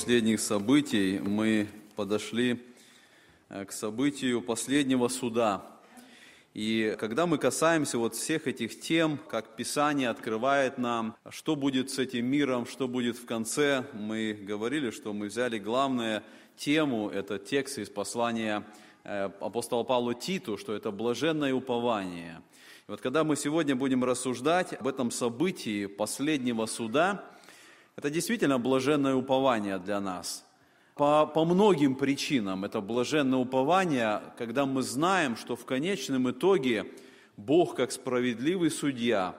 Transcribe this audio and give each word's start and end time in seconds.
последних 0.00 0.40
событий 0.40 1.18
мы 1.18 1.68
подошли 1.94 2.58
э, 3.50 3.66
к 3.66 3.70
событию 3.70 4.40
последнего 4.40 5.08
суда. 5.08 5.62
И 6.54 6.96
когда 6.98 7.26
мы 7.26 7.36
касаемся 7.36 7.98
вот 7.98 8.14
всех 8.14 8.46
этих 8.46 8.80
тем, 8.80 9.18
как 9.28 9.56
Писание 9.56 10.08
открывает 10.08 10.78
нам, 10.78 11.16
что 11.28 11.54
будет 11.54 11.90
с 11.90 11.98
этим 11.98 12.24
миром, 12.24 12.64
что 12.64 12.88
будет 12.88 13.18
в 13.18 13.26
конце, 13.26 13.84
мы 13.92 14.32
говорили, 14.32 14.90
что 14.90 15.12
мы 15.12 15.26
взяли 15.26 15.58
главную 15.58 16.22
тему, 16.56 17.10
это 17.10 17.38
текст 17.38 17.76
из 17.76 17.90
послания 17.90 18.64
э, 19.04 19.28
апостола 19.38 19.82
Павла 19.82 20.14
Титу, 20.14 20.56
что 20.56 20.74
это 20.74 20.90
блаженное 20.90 21.52
упование. 21.52 22.40
И 22.88 22.90
вот 22.90 23.02
когда 23.02 23.22
мы 23.22 23.36
сегодня 23.36 23.76
будем 23.76 24.02
рассуждать 24.02 24.72
об 24.72 24.88
этом 24.88 25.10
событии 25.10 25.84
последнего 25.84 26.64
суда, 26.64 27.22
это 28.00 28.08
действительно 28.08 28.58
блаженное 28.58 29.14
упование 29.14 29.78
для 29.78 30.00
нас. 30.00 30.46
По, 30.94 31.26
по 31.26 31.44
многим 31.44 31.94
причинам 31.94 32.64
это 32.64 32.80
блаженное 32.80 33.38
упование, 33.38 34.22
когда 34.38 34.64
мы 34.64 34.80
знаем, 34.80 35.36
что 35.36 35.54
в 35.54 35.66
конечном 35.66 36.30
итоге 36.30 36.86
Бог, 37.36 37.74
как 37.74 37.92
справедливый 37.92 38.70
судья, 38.70 39.36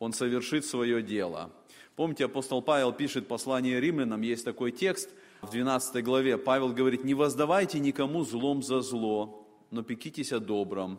Он 0.00 0.12
совершит 0.12 0.64
свое 0.64 1.02
дело. 1.02 1.52
Помните, 1.94 2.24
апостол 2.24 2.62
Павел 2.62 2.92
пишет 2.92 3.28
послание 3.28 3.80
римлянам, 3.80 4.22
есть 4.22 4.44
такой 4.44 4.72
текст 4.72 5.10
в 5.40 5.52
12 5.52 6.02
главе. 6.02 6.36
Павел 6.36 6.72
говорит, 6.72 7.04
не 7.04 7.14
воздавайте 7.14 7.78
никому 7.78 8.24
злом 8.24 8.64
за 8.64 8.80
зло, 8.80 9.46
но 9.70 9.84
пекитесь 9.84 10.32
о 10.32 10.40
добром. 10.40 10.98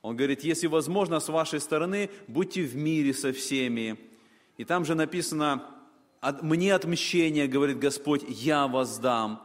Он 0.00 0.16
говорит, 0.16 0.42
если 0.42 0.68
возможно 0.68 1.20
с 1.20 1.28
вашей 1.28 1.60
стороны, 1.60 2.08
будьте 2.28 2.62
в 2.62 2.74
мире 2.76 3.12
со 3.12 3.30
всеми. 3.34 3.98
И 4.56 4.64
там 4.64 4.86
же 4.86 4.94
написано, 4.94 5.73
мне 6.42 6.74
отмщение, 6.74 7.46
говорит 7.46 7.78
Господь, 7.78 8.22
я 8.28 8.66
воздам. 8.66 9.42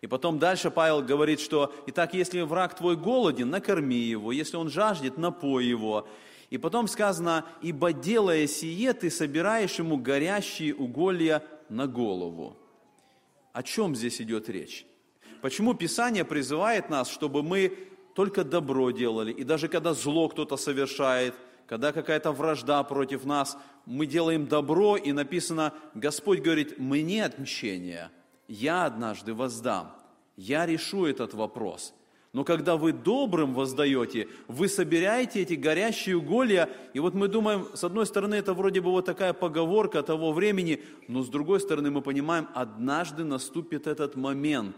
И 0.00 0.06
потом 0.06 0.38
дальше 0.38 0.70
Павел 0.70 1.02
говорит, 1.02 1.40
что, 1.40 1.72
итак, 1.86 2.14
если 2.14 2.40
враг 2.40 2.76
твой 2.76 2.96
голоден, 2.96 3.50
накорми 3.50 3.96
его, 3.96 4.32
если 4.32 4.56
он 4.56 4.68
жаждет, 4.68 5.16
напой 5.16 5.64
его. 5.66 6.08
И 6.50 6.58
потом 6.58 6.88
сказано, 6.88 7.46
ибо 7.62 7.92
делая 7.92 8.46
сие, 8.46 8.92
ты 8.92 9.10
собираешь 9.10 9.78
ему 9.78 9.96
горящие 9.96 10.74
уголья 10.74 11.42
на 11.68 11.86
голову. 11.86 12.56
О 13.52 13.62
чем 13.62 13.94
здесь 13.94 14.20
идет 14.20 14.48
речь? 14.48 14.84
Почему 15.40 15.74
Писание 15.74 16.24
призывает 16.24 16.90
нас, 16.90 17.08
чтобы 17.08 17.42
мы 17.42 17.76
только 18.14 18.44
добро 18.44 18.90
делали, 18.90 19.32
и 19.32 19.44
даже 19.44 19.68
когда 19.68 19.94
зло 19.94 20.28
кто-то 20.28 20.56
совершает– 20.56 21.34
когда 21.72 21.92
какая-то 21.92 22.32
вражда 22.32 22.82
против 22.82 23.24
нас, 23.24 23.56
мы 23.86 24.06
делаем 24.06 24.46
добро, 24.46 24.96
и 24.96 25.12
написано, 25.12 25.72
Господь 25.94 26.40
говорит, 26.40 26.78
мне 26.78 27.24
отмщение, 27.24 28.10
я 28.48 28.84
однажды 28.84 29.34
воздам, 29.34 29.92
я 30.36 30.66
решу 30.66 31.06
этот 31.06 31.34
вопрос. 31.34 31.94
Но 32.32 32.44
когда 32.44 32.78
вы 32.78 32.92
добрым 32.92 33.52
воздаете, 33.52 34.26
вы 34.48 34.66
собираете 34.68 35.42
эти 35.42 35.52
горящие 35.52 36.16
уголья, 36.16 36.70
и 36.94 36.98
вот 36.98 37.12
мы 37.12 37.28
думаем, 37.28 37.66
с 37.74 37.84
одной 37.84 38.06
стороны, 38.06 38.36
это 38.36 38.54
вроде 38.54 38.80
бы 38.80 38.90
вот 38.90 39.04
такая 39.04 39.34
поговорка 39.34 40.02
того 40.02 40.32
времени, 40.32 40.82
но 41.08 41.22
с 41.22 41.28
другой 41.28 41.60
стороны 41.60 41.90
мы 41.90 42.00
понимаем, 42.00 42.48
однажды 42.54 43.24
наступит 43.24 43.86
этот 43.86 44.16
момент. 44.16 44.76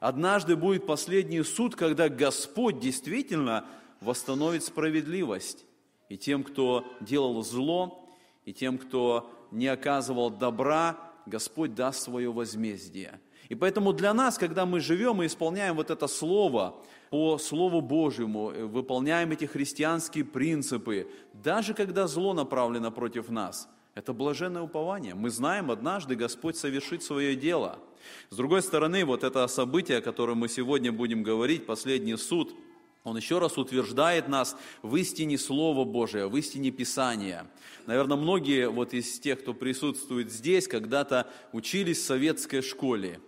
Однажды 0.00 0.54
будет 0.54 0.86
последний 0.86 1.42
суд, 1.42 1.76
когда 1.76 2.10
Господь 2.10 2.78
действительно 2.78 3.64
восстановит 4.02 4.62
справедливость 4.62 5.64
и 6.10 6.18
тем, 6.18 6.44
кто 6.44 6.84
делал 7.00 7.42
зло, 7.42 8.01
и 8.44 8.52
тем, 8.52 8.78
кто 8.78 9.30
не 9.50 9.68
оказывал 9.68 10.30
добра, 10.30 10.98
Господь 11.26 11.74
даст 11.74 12.02
свое 12.02 12.32
возмездие. 12.32 13.20
И 13.48 13.54
поэтому 13.54 13.92
для 13.92 14.14
нас, 14.14 14.38
когда 14.38 14.66
мы 14.66 14.80
живем 14.80 15.22
и 15.22 15.26
исполняем 15.26 15.76
вот 15.76 15.90
это 15.90 16.06
слово 16.06 16.76
по 17.10 17.36
Слову 17.38 17.80
Божьему, 17.80 18.50
э, 18.50 18.64
выполняем 18.64 19.30
эти 19.32 19.44
христианские 19.44 20.24
принципы, 20.24 21.08
даже 21.34 21.74
когда 21.74 22.06
зло 22.06 22.32
направлено 22.32 22.90
против 22.90 23.28
нас, 23.28 23.68
это 23.94 24.14
блаженное 24.14 24.62
упование. 24.62 25.14
Мы 25.14 25.28
знаем, 25.28 25.70
однажды 25.70 26.14
Господь 26.14 26.56
совершит 26.56 27.02
свое 27.02 27.36
дело. 27.36 27.78
С 28.30 28.36
другой 28.36 28.62
стороны, 28.62 29.04
вот 29.04 29.22
это 29.22 29.46
событие, 29.48 29.98
о 29.98 30.02
котором 30.02 30.38
мы 30.38 30.48
сегодня 30.48 30.90
будем 30.90 31.22
говорить, 31.22 31.66
последний 31.66 32.16
суд– 32.16 32.54
он 33.04 33.16
еще 33.16 33.38
раз 33.38 33.58
утверждает 33.58 34.28
нас 34.28 34.56
в 34.82 34.94
истине 34.96 35.36
Слова 35.36 35.84
Божия, 35.84 36.28
в 36.28 36.36
истине 36.36 36.70
Писания. 36.70 37.50
Наверное, 37.86 38.16
многие 38.16 38.68
вот 38.68 38.94
из 38.94 39.18
тех, 39.18 39.40
кто 39.40 39.54
присутствует 39.54 40.30
здесь, 40.30 40.68
когда-то 40.68 41.28
учились 41.52 41.98
в 41.98 42.04
советской 42.04 42.62
школе. 42.62 43.20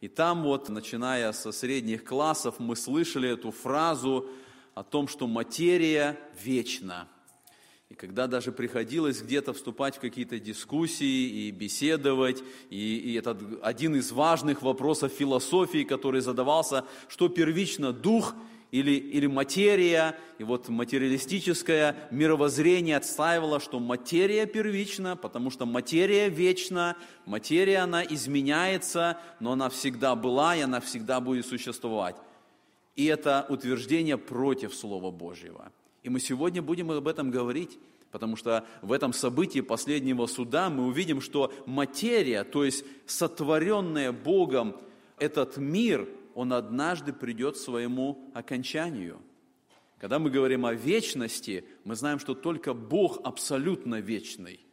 И 0.00 0.08
там 0.08 0.42
вот, 0.42 0.68
начиная 0.68 1.30
со 1.32 1.52
средних 1.52 2.04
классов, 2.04 2.56
мы 2.58 2.74
слышали 2.74 3.30
эту 3.30 3.52
фразу 3.52 4.26
о 4.74 4.82
том, 4.82 5.06
что 5.06 5.28
материя 5.28 6.18
вечна. 6.42 7.06
И 7.90 7.94
когда 7.94 8.26
даже 8.26 8.50
приходилось 8.50 9.22
где-то 9.22 9.52
вступать 9.52 9.96
в 9.96 10.00
какие-то 10.00 10.40
дискуссии 10.40 11.46
и 11.46 11.50
беседовать, 11.52 12.42
и, 12.70 12.96
и 12.96 13.14
это 13.14 13.38
один 13.62 13.94
из 13.94 14.10
важных 14.10 14.62
вопросов 14.62 15.12
философии, 15.12 15.84
который 15.84 16.22
задавался, 16.22 16.84
что 17.06 17.28
первично 17.28 17.92
дух– 17.92 18.34
или, 18.72 18.92
или 18.92 19.26
материя, 19.26 20.18
и 20.38 20.44
вот 20.44 20.70
материалистическое 20.70 21.94
мировоззрение 22.10 22.96
отстаивало, 22.96 23.60
что 23.60 23.78
материя 23.78 24.46
первична, 24.46 25.14
потому 25.14 25.50
что 25.50 25.66
материя 25.66 26.30
вечна, 26.30 26.96
материя, 27.26 27.80
она 27.80 28.02
изменяется, 28.02 29.18
но 29.40 29.52
она 29.52 29.68
всегда 29.68 30.16
была, 30.16 30.56
и 30.56 30.62
она 30.62 30.80
всегда 30.80 31.20
будет 31.20 31.46
существовать. 31.46 32.16
И 32.96 33.04
это 33.04 33.44
утверждение 33.50 34.16
против 34.16 34.74
Слова 34.74 35.10
Божьего. 35.10 35.70
И 36.02 36.08
мы 36.08 36.18
сегодня 36.18 36.62
будем 36.62 36.90
об 36.90 37.06
этом 37.06 37.30
говорить, 37.30 37.78
потому 38.10 38.36
что 38.36 38.64
в 38.80 38.92
этом 38.92 39.12
событии 39.12 39.60
последнего 39.60 40.26
суда 40.26 40.70
мы 40.70 40.86
увидим, 40.86 41.20
что 41.20 41.52
материя, 41.66 42.42
то 42.42 42.64
есть 42.64 42.86
сотворенная 43.04 44.12
Богом 44.12 44.76
этот 45.18 45.58
мир– 45.58 46.08
он 46.34 46.52
однажды 46.52 47.12
придет 47.12 47.54
к 47.54 47.58
своему 47.58 48.30
окончанию. 48.34 49.20
Когда 49.98 50.18
мы 50.18 50.30
говорим 50.30 50.66
о 50.66 50.74
вечности, 50.74 51.64
мы 51.84 51.94
знаем, 51.94 52.18
что 52.18 52.34
только 52.34 52.74
Бог 52.74 53.20
абсолютно 53.22 54.00
вечный. 54.00 54.66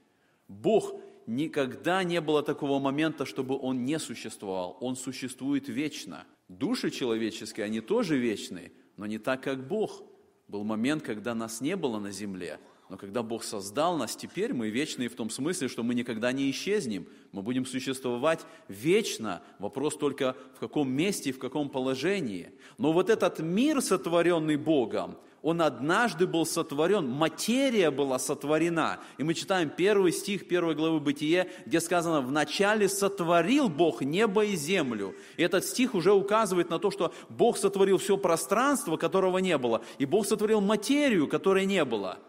Бог 0.47 0.99
никогда 1.27 2.03
не 2.03 2.19
было 2.19 2.41
такого 2.41 2.79
момента, 2.79 3.25
чтобы 3.25 3.57
Он 3.57 3.85
не 3.85 3.99
существовал. 3.99 4.77
Он 4.81 4.95
существует 4.95 5.69
вечно. 5.69 6.25
Души 6.47 6.89
человеческие, 6.89 7.67
они 7.67 7.79
тоже 7.79 8.17
вечны, 8.17 8.71
но 8.97 9.05
не 9.05 9.19
так, 9.19 9.43
как 9.43 9.67
Бог. 9.67 10.03
Был 10.47 10.63
момент, 10.63 11.03
когда 11.03 11.35
нас 11.35 11.61
не 11.61 11.75
было 11.75 11.99
на 11.99 12.09
земле, 12.09 12.59
но 12.89 12.97
когда 12.97 13.21
Бог 13.21 13.43
создал 13.43 13.97
нас, 13.97 14.15
теперь 14.15 14.51
мы 14.51 14.69
вечные 14.69 15.09
в 15.09 15.15
том 15.15 15.29
смысле, 15.29 15.67
что 15.67 15.83
мы 15.83 15.93
никогда 15.93 16.31
не 16.31 16.49
исчезнем. 16.49 17.07
Мы 17.31 17.43
будем 17.43 17.67
существовать 17.67 18.39
вечно. 18.67 19.43
Вопрос 19.59 19.95
только 19.95 20.35
в 20.55 20.59
каком 20.59 20.91
месте 20.91 21.29
и 21.29 21.33
в 21.33 21.37
каком 21.37 21.69
положении. 21.69 22.51
Но 22.79 22.91
вот 22.91 23.11
этот 23.11 23.39
мир, 23.39 23.83
сотворенный 23.83 24.55
Богом, 24.55 25.17
он 25.43 25.61
однажды 25.61 26.25
был 26.25 26.47
сотворен, 26.47 27.07
материя 27.07 27.91
была 27.91 28.17
сотворена. 28.17 28.99
И 29.19 29.23
мы 29.23 29.35
читаем 29.35 29.69
первый 29.69 30.11
стих 30.11 30.47
первой 30.47 30.73
главы 30.73 30.99
Бытие, 30.99 31.49
где 31.67 31.79
сказано, 31.79 32.21
«Вначале 32.21 32.89
сотворил 32.89 33.69
Бог 33.69 34.01
небо 34.01 34.43
и 34.43 34.55
землю». 34.55 35.15
И 35.37 35.43
этот 35.43 35.63
стих 35.63 35.93
уже 35.93 36.11
указывает 36.11 36.71
на 36.71 36.79
то, 36.79 36.89
что 36.89 37.13
Бог 37.29 37.57
сотворил 37.57 37.99
все 37.99 38.17
пространство, 38.17 38.97
которого 38.97 39.37
не 39.37 39.57
было, 39.59 39.83
и 39.99 40.05
Бог 40.05 40.25
сотворил 40.25 40.59
материю, 40.59 41.27
которой 41.27 41.67
не 41.67 41.85
было– 41.85 42.17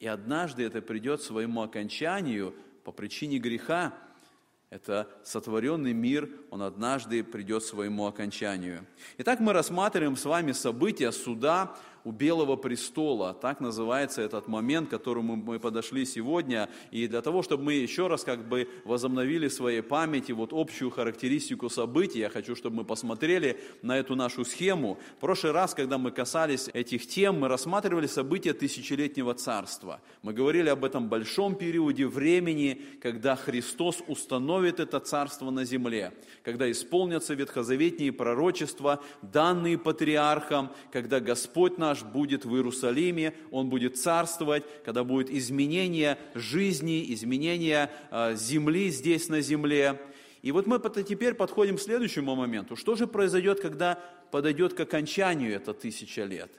и 0.00 0.06
однажды 0.06 0.64
это 0.64 0.80
придет 0.80 1.20
к 1.20 1.22
своему 1.22 1.62
окончанию 1.62 2.54
по 2.84 2.90
причине 2.90 3.38
греха. 3.38 3.94
Это 4.70 5.08
сотворенный 5.24 5.92
мир, 5.92 6.30
он 6.50 6.62
однажды 6.62 7.22
придет 7.22 7.62
к 7.62 7.66
своему 7.66 8.06
окончанию. 8.06 8.86
Итак, 9.18 9.40
мы 9.40 9.52
рассматриваем 9.52 10.16
с 10.16 10.24
вами 10.24 10.52
события 10.52 11.12
суда 11.12 11.76
у 12.04 12.12
Белого 12.12 12.56
престола. 12.56 13.34
Так 13.34 13.60
называется 13.60 14.22
этот 14.22 14.48
момент, 14.48 14.88
к 14.88 14.90
которому 14.90 15.36
мы 15.36 15.58
подошли 15.58 16.04
сегодня. 16.06 16.68
И 16.90 17.06
для 17.06 17.22
того, 17.22 17.42
чтобы 17.42 17.64
мы 17.64 17.74
еще 17.74 18.06
раз 18.06 18.24
как 18.24 18.48
бы 18.48 18.68
возобновили 18.84 19.48
в 19.48 19.52
своей 19.52 19.82
памяти 19.82 20.32
вот 20.32 20.50
общую 20.52 20.90
характеристику 20.90 21.68
событий, 21.68 22.20
я 22.20 22.30
хочу, 22.30 22.56
чтобы 22.56 22.76
мы 22.76 22.84
посмотрели 22.84 23.60
на 23.82 23.98
эту 23.98 24.16
нашу 24.16 24.44
схему. 24.44 24.98
В 25.16 25.20
прошлый 25.20 25.52
раз, 25.52 25.74
когда 25.74 25.98
мы 25.98 26.10
касались 26.10 26.68
этих 26.72 27.06
тем, 27.06 27.40
мы 27.40 27.48
рассматривали 27.48 28.06
события 28.06 28.52
тысячелетнего 28.52 29.34
царства. 29.34 30.00
Мы 30.22 30.32
говорили 30.32 30.68
об 30.68 30.84
этом 30.84 31.08
большом 31.08 31.54
периоде 31.54 32.06
времени, 32.06 32.80
когда 33.02 33.36
Христос 33.36 34.02
установит 34.06 34.80
это 34.80 35.00
царство 35.00 35.50
на 35.50 35.64
земле, 35.64 36.12
когда 36.42 36.70
исполнятся 36.70 37.34
ветхозаветные 37.34 38.12
пророчества, 38.12 39.02
данные 39.22 39.78
патриархам, 39.78 40.70
когда 40.92 41.20
Господь 41.20 41.78
наш 41.78 41.89
наш 41.90 42.02
будет 42.02 42.44
в 42.44 42.54
Иерусалиме, 42.54 43.34
Он 43.50 43.68
будет 43.68 43.98
царствовать, 43.98 44.62
когда 44.84 45.02
будет 45.02 45.30
изменение 45.30 46.18
жизни, 46.34 47.12
изменение 47.12 47.90
э, 48.10 48.36
земли 48.36 48.90
здесь 48.90 49.28
на 49.28 49.40
земле. 49.40 50.00
И 50.42 50.52
вот 50.52 50.66
мы 50.66 50.78
теперь 51.02 51.34
подходим 51.34 51.76
к 51.76 51.80
следующему 51.80 52.34
моменту. 52.36 52.76
Что 52.76 52.94
же 52.94 53.06
произойдет, 53.06 53.60
когда 53.60 53.98
подойдет 54.30 54.74
к 54.74 54.80
окончанию 54.80 55.52
это 55.52 55.74
тысяча 55.74 56.24
лет? 56.24 56.50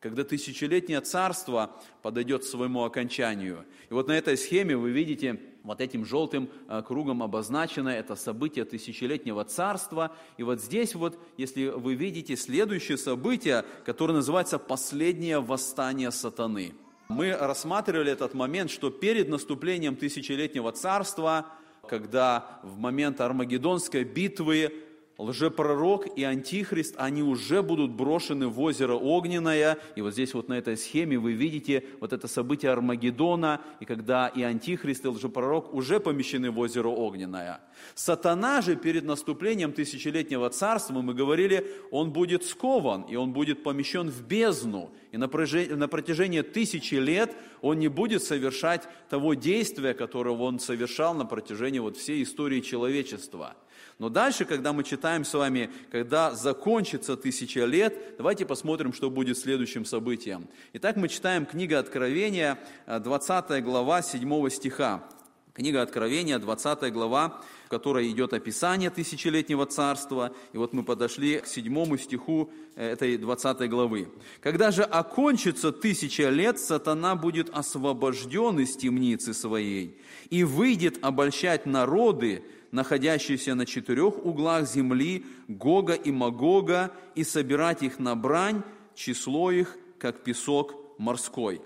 Когда 0.00 0.24
тысячелетнее 0.24 1.00
царство 1.00 1.80
подойдет 2.02 2.42
к 2.42 2.46
своему 2.46 2.84
окончанию. 2.84 3.64
И 3.90 3.94
вот 3.94 4.08
на 4.08 4.12
этой 4.12 4.36
схеме 4.36 4.76
вы 4.76 4.90
видите, 4.90 5.38
вот 5.62 5.80
этим 5.80 6.04
желтым 6.04 6.48
э, 6.68 6.82
кругом 6.86 7.22
обозначено 7.22 7.88
это 7.88 8.16
событие 8.16 8.64
тысячелетнего 8.64 9.44
царства. 9.44 10.14
И 10.36 10.42
вот 10.42 10.60
здесь 10.60 10.94
вот, 10.94 11.18
если 11.36 11.68
вы 11.68 11.94
видите 11.94 12.36
следующее 12.36 12.98
событие, 12.98 13.64
которое 13.84 14.14
называется 14.14 14.58
«Последнее 14.58 15.40
восстание 15.40 16.10
сатаны». 16.10 16.74
Мы 17.08 17.32
рассматривали 17.32 18.12
этот 18.12 18.34
момент, 18.34 18.70
что 18.70 18.90
перед 18.90 19.28
наступлением 19.28 19.96
тысячелетнего 19.96 20.70
царства, 20.70 21.46
когда 21.88 22.60
в 22.62 22.78
момент 22.78 23.20
Армагеддонской 23.20 24.04
битвы 24.04 24.72
лжепророк 25.20 26.06
и 26.16 26.24
антихрист, 26.24 26.94
они 26.96 27.22
уже 27.22 27.62
будут 27.62 27.92
брошены 27.92 28.48
в 28.48 28.58
озеро 28.60 28.94
Огненное. 28.94 29.78
И 29.94 30.00
вот 30.00 30.14
здесь 30.14 30.34
вот 30.34 30.48
на 30.48 30.54
этой 30.54 30.76
схеме 30.76 31.18
вы 31.18 31.32
видите 31.32 31.84
вот 32.00 32.12
это 32.12 32.26
событие 32.26 32.72
Армагеддона, 32.72 33.60
и 33.80 33.84
когда 33.84 34.28
и 34.28 34.42
антихрист, 34.42 35.04
и 35.04 35.08
лжепророк 35.08 35.74
уже 35.74 36.00
помещены 36.00 36.50
в 36.50 36.58
озеро 36.58 36.88
Огненное. 36.88 37.60
Сатана 37.94 38.62
же 38.62 38.76
перед 38.76 39.04
наступлением 39.04 39.72
тысячелетнего 39.72 40.48
царства, 40.50 41.00
мы 41.00 41.14
говорили, 41.14 41.70
он 41.90 42.12
будет 42.12 42.44
скован, 42.44 43.02
и 43.02 43.16
он 43.16 43.32
будет 43.32 43.62
помещен 43.62 44.08
в 44.08 44.26
бездну. 44.26 44.90
И 45.12 45.16
на 45.18 45.28
протяжении 45.28 46.40
тысячи 46.40 46.94
лет 46.94 47.34
он 47.60 47.78
не 47.78 47.88
будет 47.88 48.22
совершать 48.22 48.88
того 49.08 49.34
действия, 49.34 49.92
которое 49.92 50.36
он 50.36 50.60
совершал 50.60 51.14
на 51.14 51.26
протяжении 51.26 51.78
вот 51.78 51.96
всей 51.96 52.22
истории 52.22 52.60
человечества– 52.60 53.56
но 54.00 54.08
дальше, 54.08 54.46
когда 54.46 54.72
мы 54.72 54.82
читаем 54.82 55.26
с 55.26 55.34
вами, 55.34 55.70
когда 55.92 56.34
закончится 56.34 57.18
тысяча 57.18 57.66
лет, 57.66 58.16
давайте 58.16 58.46
посмотрим, 58.46 58.94
что 58.94 59.10
будет 59.10 59.36
следующим 59.36 59.84
событием. 59.84 60.48
Итак, 60.72 60.96
мы 60.96 61.06
читаем 61.08 61.44
книга 61.44 61.78
Откровения, 61.78 62.58
20 62.86 63.50
э, 63.50 63.60
глава, 63.60 64.00
7 64.00 64.48
стиха. 64.48 65.04
Книга 65.52 65.82
Откровения, 65.82 66.38
20 66.38 66.90
глава, 66.94 67.42
в 67.66 67.68
которой 67.68 68.10
идет 68.10 68.32
описание 68.32 68.88
тысячелетнего 68.88 69.66
царства. 69.66 70.32
И 70.54 70.56
вот 70.56 70.72
мы 70.72 70.82
подошли 70.82 71.40
к 71.40 71.46
7 71.46 71.98
стиху 71.98 72.50
э, 72.76 72.92
этой 72.92 73.18
20 73.18 73.68
главы. 73.68 74.08
«Когда 74.40 74.70
же 74.70 74.82
окончится 74.82 75.72
тысяча 75.72 76.30
лет, 76.30 76.58
сатана 76.58 77.16
будет 77.16 77.50
освобожден 77.50 78.60
из 78.60 78.78
темницы 78.78 79.34
своей 79.34 80.00
и 80.30 80.42
выйдет 80.42 81.04
обольщать 81.04 81.66
народы, 81.66 82.42
находящиеся 82.72 83.54
на 83.54 83.66
четырех 83.66 84.24
углах 84.24 84.68
земли, 84.68 85.24
Гога 85.48 85.94
и 85.94 86.10
Магога, 86.10 86.92
и 87.14 87.24
собирать 87.24 87.82
их 87.82 87.98
на 87.98 88.14
брань, 88.14 88.62
число 88.94 89.50
их, 89.50 89.76
как 89.98 90.22
песок 90.24 90.74
морской». 90.98 91.60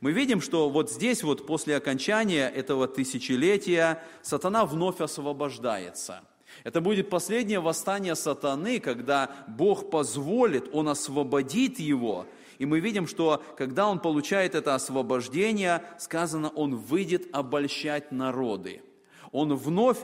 Мы 0.00 0.12
видим, 0.12 0.40
что 0.40 0.68
вот 0.68 0.90
здесь 0.90 1.22
вот 1.22 1.46
после 1.46 1.76
окончания 1.76 2.48
этого 2.48 2.86
тысячелетия 2.86 4.02
сатана 4.22 4.66
вновь 4.66 5.00
освобождается. 5.00 6.22
Это 6.64 6.80
будет 6.80 7.10
последнее 7.10 7.60
восстание 7.60 8.14
сатаны, 8.14 8.80
когда 8.80 9.30
Бог 9.48 9.90
позволит, 9.90 10.68
Он 10.72 10.88
освободит 10.88 11.78
его. 11.78 12.26
И 12.58 12.66
мы 12.66 12.80
видим, 12.80 13.06
что 13.06 13.42
когда 13.58 13.86
он 13.86 13.98
получает 13.98 14.54
это 14.54 14.74
освобождение, 14.74 15.82
сказано, 15.98 16.48
он 16.48 16.76
выйдет 16.76 17.28
обольщать 17.32 18.12
народы. 18.12 18.82
Он 19.30 19.54
вновь 19.54 19.98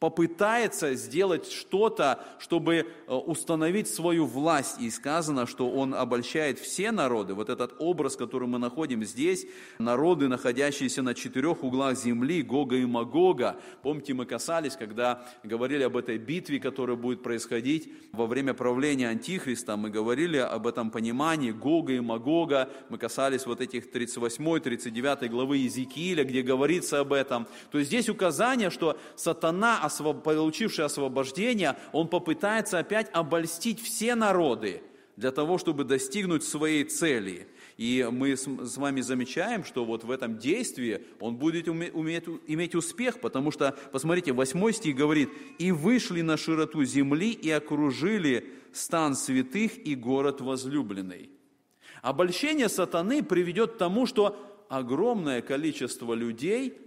попытается 0.00 0.94
сделать 0.94 1.50
что-то, 1.50 2.24
чтобы 2.38 2.76
э, 2.76 3.12
установить 3.12 3.88
свою 3.88 4.26
власть. 4.26 4.80
И 4.80 4.90
сказано, 4.90 5.46
что 5.46 5.68
он 5.68 5.92
обольщает 5.92 6.60
все 6.60 6.92
народы. 6.92 7.34
Вот 7.34 7.48
этот 7.48 7.74
образ, 7.80 8.16
который 8.16 8.46
мы 8.46 8.58
находим 8.58 9.02
здесь, 9.04 9.46
народы, 9.78 10.28
находящиеся 10.28 11.02
на 11.02 11.14
четырех 11.14 11.64
углах 11.64 11.98
земли, 11.98 12.42
Гога 12.42 12.76
и 12.76 12.84
Магога. 12.84 13.56
Помните, 13.82 14.14
мы 14.14 14.24
касались, 14.24 14.76
когда 14.76 15.26
говорили 15.42 15.82
об 15.82 15.96
этой 15.96 16.16
битве, 16.18 16.60
которая 16.60 16.96
будет 16.96 17.24
происходить 17.24 17.92
во 18.12 18.26
время 18.26 18.54
правления 18.54 19.08
Антихриста. 19.08 19.76
Мы 19.76 19.90
говорили 19.90 20.36
об 20.36 20.68
этом 20.68 20.92
понимании 20.92 21.50
Гога 21.50 21.92
и 21.92 22.00
Магога. 22.00 22.70
Мы 22.88 22.98
касались 22.98 23.46
вот 23.46 23.60
этих 23.60 23.90
38-39 23.90 25.28
главы 25.28 25.56
Иезекииля, 25.56 26.22
где 26.22 26.42
говорится 26.42 27.00
об 27.00 27.12
этом. 27.12 27.48
То 27.72 27.78
есть 27.78 27.88
здесь 27.90 28.08
указание, 28.08 28.70
что 28.70 28.96
сатана 29.16 29.87
получивший 29.88 30.84
освобождение, 30.84 31.76
он 31.92 32.08
попытается 32.08 32.78
опять 32.78 33.08
обольстить 33.12 33.80
все 33.80 34.14
народы 34.14 34.82
для 35.16 35.32
того, 35.32 35.58
чтобы 35.58 35.84
достигнуть 35.84 36.44
своей 36.44 36.84
цели. 36.84 37.48
И 37.76 38.08
мы 38.10 38.36
с 38.36 38.76
вами 38.76 39.00
замечаем, 39.00 39.64
что 39.64 39.84
вот 39.84 40.04
в 40.04 40.10
этом 40.10 40.38
действии 40.38 41.02
он 41.20 41.36
будет 41.36 41.68
уметь, 41.68 42.24
иметь 42.46 42.74
успех, 42.74 43.20
потому 43.20 43.50
что, 43.50 43.76
посмотрите, 43.92 44.32
8 44.32 44.72
стих 44.72 44.96
говорит, 44.96 45.30
«И 45.58 45.72
вышли 45.72 46.22
на 46.22 46.36
широту 46.36 46.84
земли 46.84 47.30
и 47.30 47.50
окружили 47.50 48.52
стан 48.72 49.14
святых 49.14 49.78
и 49.86 49.94
город 49.94 50.40
возлюбленный». 50.40 51.30
Обольщение 52.02 52.68
сатаны 52.68 53.22
приведет 53.22 53.72
к 53.72 53.78
тому, 53.78 54.06
что 54.06 54.66
огромное 54.68 55.42
количество 55.42 56.14
людей 56.14 56.78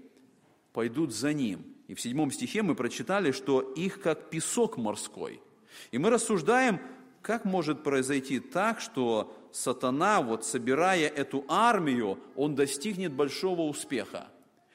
пойдут 0.73 1.13
за 1.13 1.33
ним. 1.33 1.65
И 1.91 1.93
в 1.93 1.99
седьмом 1.99 2.31
стихе 2.31 2.61
мы 2.61 2.73
прочитали, 2.73 3.33
что 3.33 3.59
их 3.59 3.99
как 3.99 4.29
песок 4.29 4.77
морской. 4.77 5.41
И 5.91 5.97
мы 5.97 6.09
рассуждаем, 6.09 6.79
как 7.21 7.43
может 7.43 7.83
произойти 7.83 8.39
так, 8.39 8.79
что 8.79 9.35
сатана, 9.51 10.21
вот 10.21 10.45
собирая 10.45 11.09
эту 11.09 11.43
армию, 11.49 12.17
он 12.37 12.55
достигнет 12.55 13.11
большого 13.11 13.63
успеха. 13.63 14.29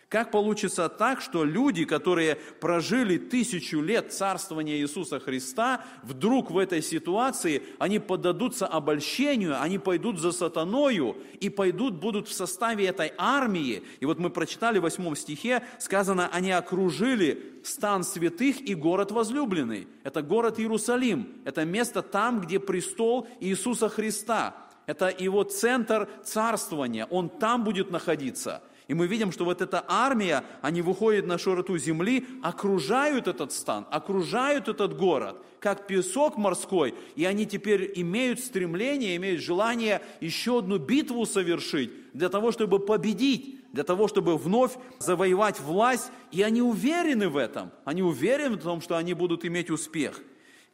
Как 0.09 0.31
получится 0.31 0.89
так, 0.89 1.21
что 1.21 1.43
люди, 1.43 1.85
которые 1.85 2.37
прожили 2.37 3.19
тысячу 3.19 3.81
лет 3.81 4.13
царствования 4.13 4.77
Иисуса 4.77 5.19
Христа, 5.19 5.85
вдруг 6.05 6.53
в 6.53 6.59
этой 6.59 6.81
ситуации, 6.81 7.65
они 7.81 7.99
поддадутся 7.99 8.69
обольщению, 8.69 9.61
они 9.61 9.79
пойдут 9.79 10.21
за 10.21 10.31
сатаною 10.31 11.17
и 11.41 11.51
пойдут, 11.51 11.95
будут 11.95 12.29
в 12.29 12.33
составе 12.33 12.87
этой 12.87 13.13
армии. 13.19 13.83
И 13.99 14.07
вот 14.07 14.21
мы 14.21 14.31
прочитали 14.31 14.79
в 14.79 14.83
восьмом 14.83 15.17
стихе, 15.17 15.65
сказано, 15.81 16.29
они 16.33 16.53
окружили 16.53 17.61
стан 17.65 18.05
святых 18.05 18.61
и 18.61 18.77
город 18.77 19.11
возлюбленный. 19.11 19.89
Это 20.05 20.23
город 20.23 20.61
Иерусалим, 20.61 21.43
это 21.45 21.65
место 21.65 22.03
там, 22.03 22.41
где 22.41 22.61
престол 22.61 23.27
Иисуса 23.41 23.89
Христа. 23.89 24.55
Это 24.87 25.13
его 25.19 25.43
центр 25.43 26.09
царствования, 26.23 27.07
он 27.07 27.29
там 27.29 27.65
будет 27.65 27.91
находиться– 27.91 28.63
и 28.89 28.95
мы 28.95 29.09
видим, 29.09 29.33
что 29.33 29.45
вот 29.45 29.61
эта 29.61 29.85
армия, 29.89 30.45
они 30.63 30.81
выходят 30.81 31.27
на 31.27 31.39
широту 31.39 31.77
земли, 31.77 32.25
окружают 32.43 33.27
этот 33.27 33.53
стан, 33.53 33.87
окружают 33.91 34.69
этот 34.69 34.97
город, 34.97 35.43
как 35.59 35.89
песок 35.89 36.37
морской, 36.37 36.95
и 37.17 37.25
они 37.25 37.47
теперь 37.47 37.91
имеют 37.97 38.39
стремление, 38.39 39.17
имеют 39.17 39.41
желание 39.41 40.03
еще 40.21 40.61
одну 40.61 40.79
битву 40.79 41.27
совершить 41.27 41.91
для 42.13 42.29
того, 42.29 42.53
чтобы 42.53 42.79
победить, 42.79 43.61
для 43.73 43.83
того, 43.83 44.07
чтобы 44.07 44.39
вновь 44.39 44.73
завоевать 45.01 45.59
власть, 45.61 46.13
и 46.31 46.43
они 46.43 46.63
уверены 46.63 47.29
в 47.29 47.37
этом, 47.37 47.73
они 47.85 48.03
уверены 48.03 48.57
в 48.57 48.63
том, 48.63 48.81
что 48.81 48.97
они 48.97 49.15
будут 49.15 49.45
иметь 49.45 49.69
успех. 49.69 50.23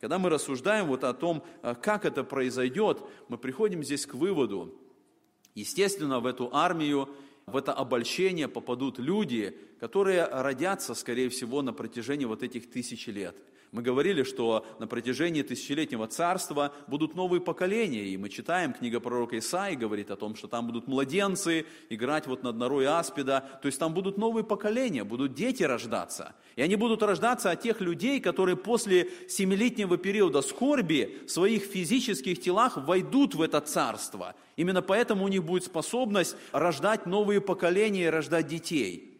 Когда 0.02 0.18
мы 0.18 0.28
рассуждаем 0.28 0.86
вот 0.86 1.04
о 1.04 1.14
том, 1.14 1.42
э, 1.62 1.74
как 1.80 2.04
это 2.04 2.24
произойдет, 2.24 2.98
мы 3.28 3.38
приходим 3.38 3.82
здесь 3.82 4.04
к 4.04 4.14
выводу, 4.14 4.74
естественно, 5.54 6.20
в 6.20 6.26
эту 6.26 6.50
армию 6.52 7.08
в 7.46 7.56
это 7.56 7.72
обольщение 7.72 8.48
попадут 8.48 8.98
люди, 8.98 9.56
которые 9.80 10.24
родятся, 10.26 10.94
скорее 10.94 11.28
всего, 11.28 11.62
на 11.62 11.72
протяжении 11.72 12.24
вот 12.24 12.42
этих 12.42 12.70
тысячи 12.70 13.10
лет– 13.10 13.36
мы 13.72 13.80
говорили, 13.80 14.22
что 14.22 14.66
на 14.78 14.86
протяжении 14.86 15.40
тысячелетнего 15.40 16.06
царства 16.06 16.74
будут 16.88 17.14
новые 17.14 17.40
поколения, 17.40 18.04
и 18.04 18.18
мы 18.18 18.28
читаем, 18.28 18.74
книга 18.74 19.00
пророка 19.00 19.38
Исаи 19.38 19.76
говорит 19.76 20.10
о 20.10 20.16
том, 20.16 20.36
что 20.36 20.46
там 20.46 20.66
будут 20.66 20.86
младенцы 20.88 21.64
играть 21.88 22.26
вот 22.26 22.42
над 22.42 22.56
норой 22.56 22.86
аспида, 22.86 23.42
то 23.62 23.66
есть 23.66 23.78
там 23.78 23.94
будут 23.94 24.18
новые 24.18 24.44
поколения, 24.44 25.04
будут 25.04 25.32
дети 25.32 25.62
рождаться. 25.62 26.34
И 26.54 26.60
они 26.60 26.76
будут 26.76 27.02
рождаться 27.02 27.50
от 27.50 27.62
тех 27.62 27.80
людей, 27.80 28.20
которые 28.20 28.56
после 28.56 29.08
семилетнего 29.26 29.96
периода 29.96 30.42
скорби 30.42 31.22
в 31.26 31.30
своих 31.30 31.62
физических 31.62 32.42
телах 32.42 32.76
войдут 32.76 33.34
в 33.34 33.40
это 33.40 33.62
царство. 33.62 34.34
Именно 34.56 34.82
поэтому 34.82 35.24
у 35.24 35.28
них 35.28 35.44
будет 35.44 35.64
способность 35.64 36.36
рождать 36.52 37.06
новые 37.06 37.40
поколения 37.40 38.04
и 38.04 38.10
рождать 38.10 38.48
детей. 38.48 39.11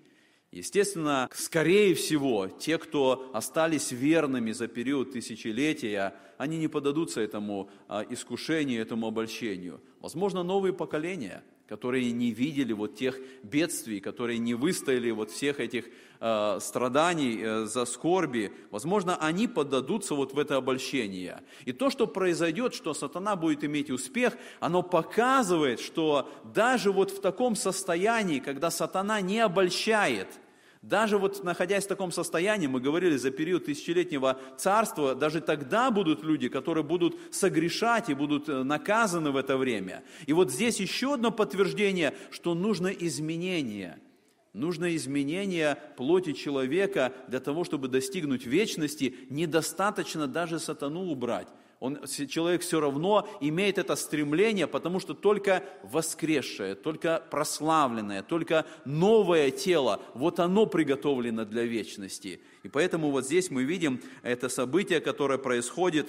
Естественно, 0.52 1.30
скорее 1.32 1.94
всего, 1.94 2.46
те, 2.46 2.76
кто 2.76 3.30
остались 3.32 3.90
верными 3.90 4.52
за 4.52 4.68
период 4.68 5.12
тысячелетия, 5.12 6.14
они 6.36 6.58
не 6.58 6.68
подадутся 6.68 7.22
этому 7.22 7.70
а, 7.88 8.04
искушению, 8.08 8.82
этому 8.82 9.06
обольщению. 9.06 9.80
Возможно, 10.00 10.42
новые 10.42 10.74
поколения. 10.74 11.42
Которые 11.68 12.12
не 12.12 12.30
видели 12.30 12.72
вот 12.72 12.96
тех 12.96 13.18
бедствий, 13.42 14.00
которые 14.00 14.38
не 14.38 14.54
выстояли 14.54 15.10
вот 15.10 15.30
всех 15.30 15.60
этих 15.60 15.86
э, 16.20 16.58
страданий 16.60 17.38
э, 17.40 17.64
за 17.66 17.84
скорби, 17.84 18.52
возможно, 18.70 19.16
они 19.16 19.48
поддадутся 19.48 20.14
вот 20.14 20.34
в 20.34 20.38
это 20.38 20.56
обольщение. 20.56 21.42
И 21.64 21.72
то, 21.72 21.90
что 21.90 22.06
произойдет, 22.06 22.74
что 22.74 22.94
сатана 22.94 23.36
будет 23.36 23.64
иметь 23.64 23.90
успех, 23.90 24.36
оно 24.60 24.82
показывает, 24.82 25.80
что 25.80 26.30
даже 26.54 26.92
вот 26.92 27.10
в 27.10 27.20
таком 27.20 27.56
состоянии, 27.56 28.38
когда 28.38 28.70
сатана 28.70 29.20
не 29.20 29.40
обольщает– 29.40 30.28
даже 30.82 31.16
вот 31.16 31.44
находясь 31.44 31.84
в 31.84 31.88
таком 31.88 32.10
состоянии, 32.10 32.66
мы 32.66 32.80
говорили 32.80 33.16
за 33.16 33.30
период 33.30 33.66
тысячелетнего 33.66 34.40
царства, 34.58 35.14
даже 35.14 35.40
тогда 35.40 35.92
будут 35.92 36.24
люди, 36.24 36.48
которые 36.48 36.82
будут 36.82 37.16
согрешать 37.30 38.08
и 38.08 38.14
будут 38.14 38.48
э, 38.48 38.64
наказаны 38.64 39.30
в 39.30 39.36
это 39.36 39.56
время. 39.56 40.02
И 40.26 40.32
вот 40.32 40.50
здесь 40.50 40.80
еще 40.80 41.14
одно 41.14 41.30
подтверждение, 41.30 42.14
что 42.32 42.54
нужно 42.54 42.88
изменение. 42.88 44.00
Нужно 44.52 44.94
изменение 44.96 45.78
плоти 45.96 46.32
человека 46.32 47.12
для 47.28 47.38
того, 47.38 47.62
чтобы 47.62 47.86
достигнуть 47.86 48.44
вечности. 48.44 49.14
Недостаточно 49.30 50.26
даже 50.26 50.58
сатану 50.58 51.04
убрать 51.04 51.48
он, 51.82 51.98
человек 52.06 52.62
все 52.62 52.78
равно 52.78 53.28
имеет 53.40 53.76
это 53.76 53.96
стремление, 53.96 54.68
потому 54.68 55.00
что 55.00 55.14
только 55.14 55.64
воскресшее, 55.82 56.76
только 56.76 57.20
прославленное, 57.28 58.22
только 58.22 58.66
новое 58.84 59.50
тело, 59.50 60.00
вот 60.14 60.38
оно 60.38 60.66
приготовлено 60.66 61.44
для 61.44 61.64
вечности. 61.64 62.40
И 62.62 62.68
поэтому 62.68 63.10
вот 63.10 63.24
здесь 63.24 63.50
мы 63.50 63.64
видим 63.64 64.00
это 64.22 64.48
событие, 64.48 65.00
которое 65.00 65.38
происходит, 65.38 66.06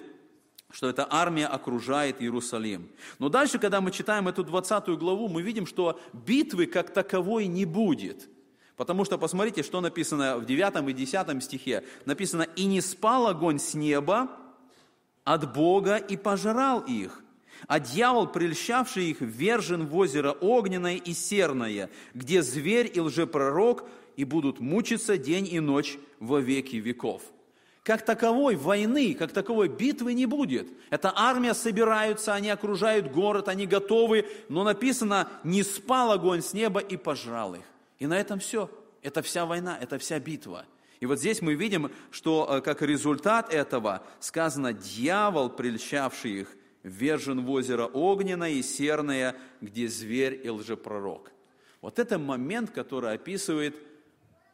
что 0.69 0.87
эта 0.87 1.07
армия 1.09 1.47
окружает 1.47 2.21
Иерусалим. 2.21 2.87
Но 3.17 3.29
дальше, 3.29 3.57
когда 3.57 3.81
мы 3.81 3.89
читаем 3.89 4.27
эту 4.27 4.43
20 4.43 4.89
главу, 4.99 5.27
мы 5.27 5.41
видим, 5.41 5.65
что 5.65 5.99
битвы 6.13 6.67
как 6.67 6.93
таковой 6.93 7.47
не 7.47 7.65
будет. 7.65 8.29
Потому 8.77 9.05
что 9.05 9.17
посмотрите, 9.17 9.63
что 9.63 9.81
написано 9.81 10.37
в 10.37 10.45
9 10.45 10.87
и 10.87 10.93
10 10.93 11.43
стихе. 11.43 11.83
Написано, 12.05 12.43
«И 12.43 12.65
не 12.65 12.79
спал 12.79 13.25
огонь 13.25 13.57
с 13.57 13.73
неба, 13.73 14.29
от 15.23 15.53
Бога 15.53 15.97
и 15.97 16.17
пожрал 16.17 16.81
их. 16.81 17.23
А 17.67 17.79
дьявол, 17.79 18.27
прельщавший 18.27 19.05
их, 19.05 19.21
вержен 19.21 19.85
в 19.85 19.95
озеро 19.95 20.31
огненное 20.31 20.95
и 20.95 21.13
серное, 21.13 21.89
где 22.13 22.41
зверь 22.41 22.91
и 22.93 22.99
лжепророк 22.99 23.85
и 24.17 24.25
будут 24.25 24.59
мучиться 24.59 25.17
день 25.17 25.47
и 25.49 25.59
ночь 25.59 25.97
во 26.19 26.39
веки 26.39 26.75
веков. 26.75 27.21
Как 27.83 28.05
таковой 28.05 28.55
войны, 28.55 29.13
как 29.13 29.33
таковой 29.33 29.67
битвы 29.67 30.13
не 30.13 30.25
будет. 30.25 30.69
Эта 30.89 31.11
армия 31.13 31.53
собираются, 31.53 32.33
они 32.33 32.49
окружают 32.49 33.11
город, 33.11 33.49
они 33.49 33.65
готовы, 33.65 34.25
но 34.47 34.63
написано, 34.63 35.27
не 35.43 35.63
спал 35.63 36.13
огонь 36.13 36.41
с 36.41 36.53
неба 36.53 36.79
и 36.79 36.95
пожрал 36.95 37.55
их. 37.55 37.63
И 37.99 38.07
на 38.07 38.17
этом 38.17 38.39
все. 38.39 38.69
Это 39.01 39.21
вся 39.21 39.45
война, 39.45 39.77
это 39.81 39.99
вся 39.99 40.17
битва. 40.19 40.65
И 41.03 41.05
вот 41.05 41.19
здесь 41.19 41.41
мы 41.41 41.55
видим, 41.55 41.91
что 42.12 42.48
э, 42.50 42.62
как 42.62 42.81
результат 42.81 43.53
этого 43.53 44.07
сказано, 44.22 44.72
дьявол, 44.72 45.50
прельщавший 45.50 46.31
их, 46.31 46.55
вержен 46.81 47.43
в 47.43 47.51
озеро 47.51 47.88
огненное 47.88 48.51
и 48.51 48.62
серное, 48.62 49.36
где 49.60 49.89
зверь 49.89 50.39
и 50.41 50.50
лжепророк. 50.50 51.33
Вот 51.81 52.00
это 52.00 52.17
момент, 52.17 52.72
который 52.72 53.12
описывает 53.12 53.75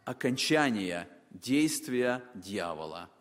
окончание 0.05 1.07
действия 1.29 2.23
дьявола– 2.33 3.11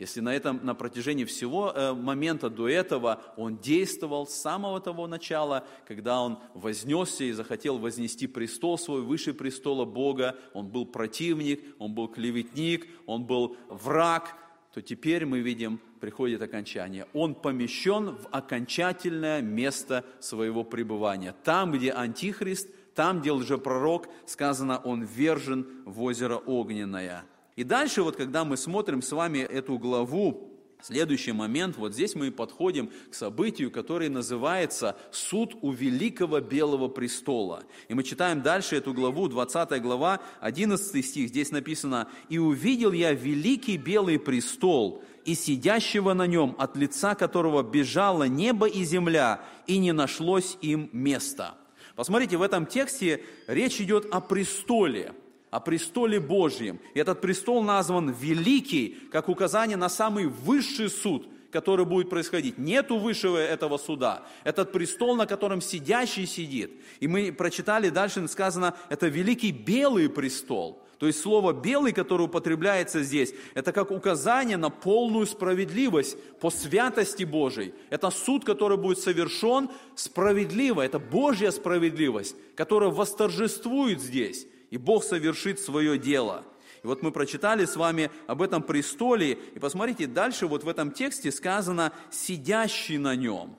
если 0.00 0.20
на, 0.20 0.34
этом, 0.34 0.64
на 0.64 0.74
протяжении 0.74 1.26
всего 1.26 1.70
э, 1.70 1.92
момента 1.92 2.48
до 2.48 2.66
этого 2.70 3.22
он 3.36 3.58
действовал 3.58 4.26
с 4.26 4.32
самого 4.34 4.80
того 4.80 5.06
начала, 5.06 5.66
когда 5.86 6.22
он 6.22 6.38
вознесся 6.54 7.24
и 7.24 7.32
захотел 7.32 7.76
вознести 7.76 8.26
престол 8.26 8.78
свой 8.78 9.02
выше 9.02 9.34
престола 9.34 9.84
Бога, 9.84 10.38
он 10.54 10.68
был 10.68 10.86
противник, 10.86 11.62
он 11.78 11.92
был 11.92 12.08
клеветник, 12.08 12.86
он 13.04 13.26
был 13.26 13.58
враг, 13.68 14.38
то 14.72 14.80
теперь 14.80 15.26
мы 15.26 15.40
видим, 15.40 15.78
приходит 16.00 16.40
окончание. 16.40 17.06
Он 17.12 17.34
помещен 17.34 18.16
в 18.16 18.26
окончательное 18.30 19.42
место 19.42 20.06
своего 20.18 20.64
пребывания. 20.64 21.34
Там, 21.44 21.72
где 21.72 21.92
Антихрист, 21.92 22.70
там, 22.94 23.20
где 23.20 23.32
лжепророк, 23.32 24.08
сказано, 24.24 24.78
он 24.78 25.02
вержен 25.02 25.66
в 25.84 26.00
озеро 26.00 26.36
огненное. 26.36 27.26
И 27.60 27.64
дальше, 27.64 28.02
вот 28.02 28.16
когда 28.16 28.46
мы 28.46 28.56
смотрим 28.56 29.02
с 29.02 29.12
вами 29.12 29.40
эту 29.40 29.76
главу, 29.76 30.46
Следующий 30.82 31.32
момент, 31.32 31.76
вот 31.76 31.92
здесь 31.92 32.14
мы 32.14 32.30
подходим 32.30 32.90
к 33.10 33.14
событию, 33.14 33.70
которое 33.70 34.08
называется 34.08 34.96
«Суд 35.12 35.54
у 35.60 35.70
Великого 35.70 36.40
Белого 36.40 36.88
Престола». 36.88 37.64
И 37.88 37.92
мы 37.92 38.02
читаем 38.02 38.40
дальше 38.40 38.76
эту 38.76 38.94
главу, 38.94 39.28
20 39.28 39.82
глава, 39.82 40.20
11 40.40 41.04
стих, 41.04 41.28
здесь 41.28 41.50
написано 41.50 42.08
«И 42.30 42.38
увидел 42.38 42.92
я 42.92 43.12
великий 43.12 43.76
белый 43.76 44.18
престол, 44.18 45.04
и 45.26 45.34
сидящего 45.34 46.14
на 46.14 46.26
нем, 46.26 46.56
от 46.58 46.78
лица 46.78 47.14
которого 47.14 47.62
бежало 47.62 48.24
небо 48.24 48.66
и 48.66 48.84
земля, 48.84 49.44
и 49.66 49.76
не 49.76 49.92
нашлось 49.92 50.56
им 50.62 50.88
места». 50.94 51.56
Посмотрите, 51.94 52.38
в 52.38 52.42
этом 52.42 52.64
тексте 52.64 53.22
речь 53.46 53.82
идет 53.82 54.06
о 54.10 54.22
престоле– 54.22 55.12
о 55.50 55.60
престоле 55.60 56.20
Божьем. 56.20 56.78
И 56.94 57.00
этот 57.00 57.20
престол 57.20 57.62
назван 57.62 58.10
Великий, 58.10 58.98
как 59.10 59.28
указание 59.28 59.76
на 59.76 59.88
самый 59.88 60.26
высший 60.26 60.88
суд, 60.88 61.28
который 61.50 61.84
будет 61.84 62.08
происходить. 62.08 62.58
Нету 62.58 62.98
высшего 62.98 63.36
этого 63.36 63.76
суда. 63.76 64.22
Этот 64.44 64.72
престол, 64.72 65.16
на 65.16 65.26
котором 65.26 65.60
сидящий 65.60 66.26
сидит. 66.26 66.72
И 67.00 67.08
мы 67.08 67.32
прочитали 67.32 67.88
дальше, 67.88 68.26
сказано, 68.28 68.76
это 68.88 69.08
Великий 69.08 69.50
Белый 69.50 70.08
престол. 70.08 70.80
То 70.98 71.06
есть 71.06 71.22
слово 71.22 71.54
«белый», 71.54 71.94
которое 71.94 72.24
употребляется 72.24 73.02
здесь, 73.02 73.32
это 73.54 73.72
как 73.72 73.90
указание 73.90 74.58
на 74.58 74.68
полную 74.68 75.26
справедливость 75.26 76.18
по 76.40 76.50
святости 76.50 77.24
Божией. 77.24 77.72
Это 77.88 78.10
суд, 78.10 78.44
который 78.44 78.76
будет 78.76 78.98
совершен 78.98 79.70
справедливо. 79.94 80.82
Это 80.82 80.98
Божья 80.98 81.52
справедливость, 81.52 82.36
которая 82.54 82.90
восторжествует 82.90 84.02
здесь 84.02 84.46
и 84.70 84.78
Бог 84.78 85.04
совершит 85.04 85.60
свое 85.60 85.98
дело. 85.98 86.44
И 86.82 86.86
вот 86.86 87.02
мы 87.02 87.12
прочитали 87.12 87.66
с 87.66 87.76
вами 87.76 88.10
об 88.26 88.40
этом 88.40 88.62
престоле, 88.62 89.32
и 89.54 89.58
посмотрите, 89.58 90.06
дальше 90.06 90.46
вот 90.46 90.64
в 90.64 90.68
этом 90.68 90.92
тексте 90.92 91.30
сказано 91.30 91.92
«сидящий 92.10 92.96
на 92.96 93.14
нем». 93.14 93.56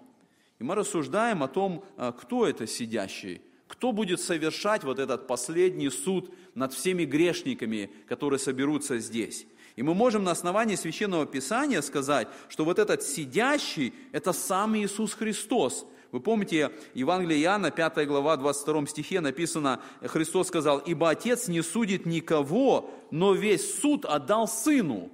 И 0.57 0.63
мы 0.63 0.75
рассуждаем 0.75 1.43
о 1.43 1.47
том, 1.47 1.83
а, 1.97 2.11
кто 2.11 2.47
это 2.47 2.65
сидящий, 2.65 3.41
кто 3.67 3.91
будет 3.91 4.19
совершать 4.19 4.83
вот 4.83 4.99
этот 4.99 5.27
последний 5.27 5.89
суд 5.89 6.33
над 6.55 6.73
всеми 6.73 7.03
грешниками, 7.05 7.91
которые 8.07 8.39
соберутся 8.39 8.99
здесь. 8.99 9.45
И 9.75 9.83
мы 9.83 9.93
можем 9.93 10.23
на 10.23 10.31
основании 10.31 10.75
Священного 10.75 11.25
Писания 11.25 11.81
сказать, 11.81 12.27
что 12.49 12.65
вот 12.65 12.79
этот 12.79 13.03
сидящий– 13.03 13.93
это 14.11 14.33
сам 14.33 14.75
Иисус 14.77 15.13
Христос, 15.13 15.85
вы 16.11 16.19
помните, 16.19 16.71
Евангелие 16.93 17.41
Иоанна, 17.41 17.71
5 17.71 18.05
глава, 18.05 18.35
22 18.35 18.87
стихе 18.87 19.21
написано, 19.21 19.81
Христос 20.01 20.47
сказал, 20.47 20.79
«Ибо 20.79 21.09
Отец 21.09 21.47
не 21.47 21.61
судит 21.61 22.05
никого, 22.05 22.91
но 23.11 23.33
весь 23.33 23.79
суд 23.79 24.05
отдал 24.05 24.47
Сыну». 24.47 25.09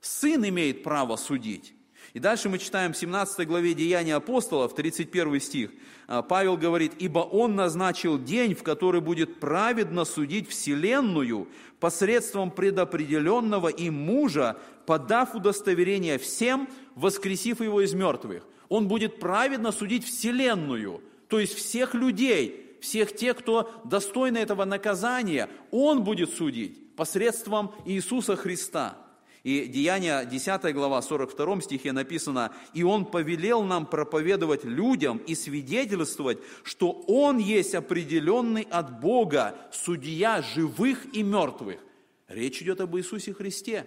Сын 0.00 0.46
имеет 0.48 0.82
право 0.84 1.16
судить. 1.16 1.74
И 2.12 2.20
дальше 2.20 2.48
мы 2.48 2.58
читаем 2.58 2.92
в 2.92 2.96
17 2.96 3.44
главе 3.48 3.74
Деяния 3.74 4.14
апостолов, 4.14 4.74
31 4.74 5.40
стих. 5.40 5.70
А, 6.06 6.22
Павел 6.22 6.56
говорит, 6.56 6.92
«Ибо 7.00 7.20
Он 7.20 7.56
назначил 7.56 8.16
день, 8.16 8.54
в 8.54 8.62
который 8.62 9.00
будет 9.00 9.40
праведно 9.40 10.04
судить 10.04 10.48
вселенную 10.48 11.48
посредством 11.80 12.52
предопределенного 12.52 13.66
им 13.66 13.94
мужа, 13.94 14.58
подав 14.86 15.34
удостоверение 15.34 16.18
всем, 16.18 16.68
воскресив 16.94 17.60
его 17.60 17.80
из 17.80 17.94
мертвых». 17.94 18.44
Он 18.68 18.88
будет 18.88 19.18
праведно 19.18 19.72
судить 19.72 20.04
Вселенную, 20.04 21.02
то 21.28 21.38
есть 21.38 21.54
всех 21.54 21.94
людей, 21.94 22.76
всех 22.80 23.14
тех, 23.14 23.36
кто 23.38 23.70
достойны 23.84 24.38
этого 24.38 24.64
наказания, 24.64 25.48
Он 25.70 26.04
будет 26.04 26.34
судить 26.34 26.94
посредством 26.96 27.72
Иисуса 27.84 28.36
Христа. 28.36 28.98
И 29.42 29.66
Деяния 29.66 30.24
10 30.24 30.74
глава 30.74 31.02
42 31.02 31.60
стихе 31.60 31.92
написано, 31.92 32.52
«И 32.72 32.82
Он 32.82 33.04
повелел 33.04 33.62
нам 33.62 33.84
проповедовать 33.84 34.64
людям 34.64 35.18
и 35.18 35.34
свидетельствовать, 35.34 36.38
что 36.62 36.92
Он 37.06 37.36
есть 37.36 37.74
определенный 37.74 38.66
от 38.70 39.00
Бога, 39.00 39.54
судья 39.70 40.40
живых 40.40 41.14
и 41.14 41.22
мертвых». 41.22 41.78
Речь 42.26 42.62
идет 42.62 42.80
об 42.80 42.96
Иисусе 42.96 43.34
Христе. 43.34 43.86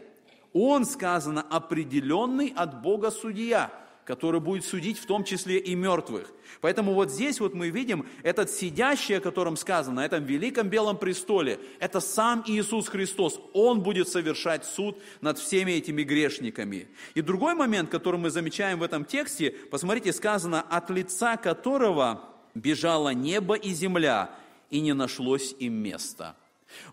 Он, 0.53 0.86
сказано, 0.86 1.41
определенный 1.41 2.53
от 2.55 2.84
Бога 2.84 3.10
судья– 3.10 3.72
который 4.07 4.39
будет 4.39 4.63
судить 4.63 4.97
в 4.97 5.05
том 5.05 5.25
числе 5.25 5.59
и 5.59 5.75
мертвых. 5.75 6.31
Поэтому 6.61 6.93
вот 6.93 7.11
здесь 7.11 7.41
вот 7.41 7.53
мы 7.53 7.69
видим 7.69 8.07
этот 8.23 8.49
сидящий, 8.49 9.17
о 9.17 9.19
котором 9.19 9.57
сказано, 9.57 9.97
на 9.97 10.05
этом 10.05 10.23
великом 10.23 10.69
белом 10.69 10.97
престоле, 10.97 11.59
это 11.79 11.99
сам 11.99 12.41
Иисус 12.47 12.87
Христос. 12.87 13.37
Он 13.51 13.81
будет 13.81 14.07
совершать 14.07 14.65
суд 14.65 14.97
над 15.19 15.37
всеми 15.37 15.73
этими 15.73 16.03
грешниками. 16.03 16.87
И 17.15 17.21
другой 17.21 17.53
момент, 17.53 17.89
который 17.89 18.17
мы 18.17 18.29
замечаем 18.29 18.79
в 18.79 18.83
этом 18.83 19.03
тексте, 19.03 19.51
посмотрите, 19.51 20.13
сказано, 20.13 20.61
от 20.61 20.89
лица 20.89 21.35
которого 21.35 22.23
бежало 22.55 23.09
небо 23.09 23.55
и 23.55 23.73
земля, 23.73 24.31
и 24.69 24.79
не 24.79 24.93
нашлось 24.93 25.53
им 25.59 25.73
места. 25.73 26.37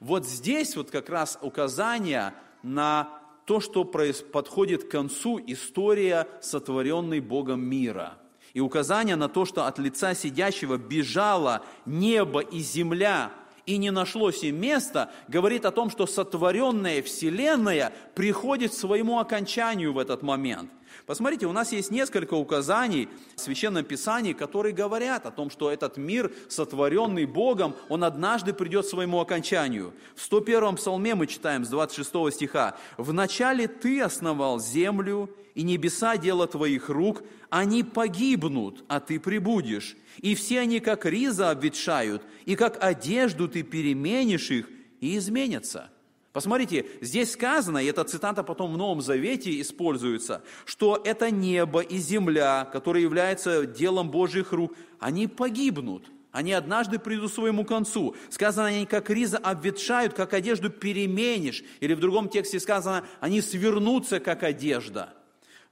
Вот 0.00 0.26
здесь 0.26 0.74
вот 0.74 0.90
как 0.90 1.08
раз 1.08 1.38
указание 1.42 2.34
на 2.64 3.08
то, 3.44 3.60
что 3.60 3.84
подходит 3.84 4.84
к 4.84 4.90
концу 4.90 5.40
история 5.46 6.26
сотворенной 6.40 7.20
Богом 7.20 7.60
мира. 7.60 8.18
И 8.54 8.60
указание 8.60 9.16
на 9.16 9.28
то, 9.28 9.44
что 9.44 9.66
от 9.66 9.78
лица 9.78 10.14
сидящего 10.14 10.76
бежало 10.76 11.64
небо 11.86 12.40
и 12.40 12.60
земля, 12.60 13.32
и 13.66 13.76
не 13.76 13.90
нашлось 13.90 14.42
им 14.42 14.60
места, 14.60 15.10
говорит 15.28 15.64
о 15.64 15.70
том, 15.70 15.90
что 15.90 16.06
сотворенная 16.06 17.02
Вселенная 17.02 17.92
приходит 18.14 18.72
к 18.72 18.74
своему 18.74 19.18
окончанию 19.18 19.92
в 19.92 19.98
этот 19.98 20.22
момент– 20.22 20.70
Посмотрите, 21.06 21.46
у 21.46 21.52
нас 21.52 21.72
есть 21.72 21.90
несколько 21.90 22.34
указаний 22.34 23.08
в 23.36 23.40
Священном 23.40 23.84
Писании, 23.84 24.32
которые 24.32 24.72
говорят 24.72 25.26
о 25.26 25.30
том, 25.30 25.50
что 25.50 25.70
этот 25.70 25.98
мир, 25.98 26.32
сотворенный 26.48 27.26
Богом, 27.26 27.74
он 27.90 28.04
однажды 28.04 28.54
придет 28.54 28.86
к 28.86 28.88
своему 28.88 29.20
окончанию. 29.20 29.92
В 30.14 30.32
101-м 30.32 30.76
псалме 30.76 31.14
мы 31.14 31.26
читаем 31.26 31.64
с 31.64 31.68
26 31.68 32.32
стиха 32.32 32.76
«Вначале 32.96 33.68
Ты 33.68 34.00
основал 34.00 34.60
землю, 34.60 35.28
и 35.54 35.62
небеса– 35.62 36.16
дело 36.16 36.46
Твоих 36.46 36.88
рук, 36.88 37.22
они 37.50 37.82
погибнут, 37.82 38.84
а 38.88 39.00
Ты 39.00 39.20
прибудешь, 39.20 39.96
и 40.20 40.34
все 40.34 40.60
они, 40.60 40.80
как 40.80 41.06
риза, 41.06 41.50
обветшают, 41.50 42.22
и 42.44 42.56
как 42.56 42.82
одежду 42.82 43.48
Ты 43.48 43.62
переменишь 43.62 44.50
их, 44.50 44.68
и 45.00 45.16
изменятся». 45.16 45.90
Посмотрите, 46.34 46.86
здесь 47.00 47.30
сказано, 47.30 47.78
и 47.78 47.86
эта 47.86 48.02
цитата 48.02 48.42
потом 48.42 48.72
в 48.72 48.76
Новом 48.76 49.00
Завете 49.00 49.60
используется, 49.60 50.42
что 50.64 51.00
это 51.04 51.30
небо 51.30 51.80
и 51.80 51.96
земля, 51.98 52.68
которые 52.72 53.04
являются 53.04 53.64
делом 53.66 54.10
Божьих 54.10 54.50
рук, 54.50 54.74
они 54.98 55.28
погибнут. 55.28 56.10
Они 56.32 56.52
однажды 56.52 56.98
придут 56.98 57.30
к 57.30 57.34
своему 57.34 57.64
концу. 57.64 58.16
Сказано, 58.30 58.66
они 58.66 58.86
как 58.86 59.08
риза 59.10 59.38
обветшают, 59.38 60.14
как 60.14 60.34
одежду 60.34 60.68
переменишь. 60.68 61.62
Или 61.78 61.94
в 61.94 62.00
другом 62.00 62.28
тексте 62.28 62.58
сказано, 62.58 63.06
они 63.20 63.40
свернутся, 63.40 64.18
как 64.18 64.42
одежда. 64.42 65.14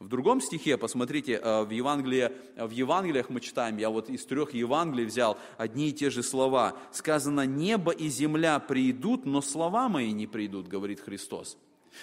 В 0.03 0.09
другом 0.09 0.41
стихе, 0.41 0.77
посмотрите, 0.77 1.35
э, 1.35 1.63
в, 1.63 1.71
Евангелии, 1.71 2.33
в 2.57 2.71
Евангелиях 2.71 3.31
мы 3.31 3.41
читаем, 3.41 3.77
я 3.77 3.89
вот 3.89 4.11
из 4.11 4.27
трех 4.27 4.53
Евангелий 4.53 5.05
взял 5.05 5.39
одни 5.59 5.91
и 5.91 5.93
те 5.93 6.11
же 6.11 6.25
слова. 6.25 6.77
Сказано, 6.91 7.47
небо 7.47 7.93
и 7.93 8.09
земля 8.09 8.59
придут, 8.59 9.27
но 9.27 9.41
слова 9.41 9.89
мои 9.89 10.11
не 10.11 10.27
придут, 10.27 10.67
говорит 10.67 10.99
Христос. 10.99 11.57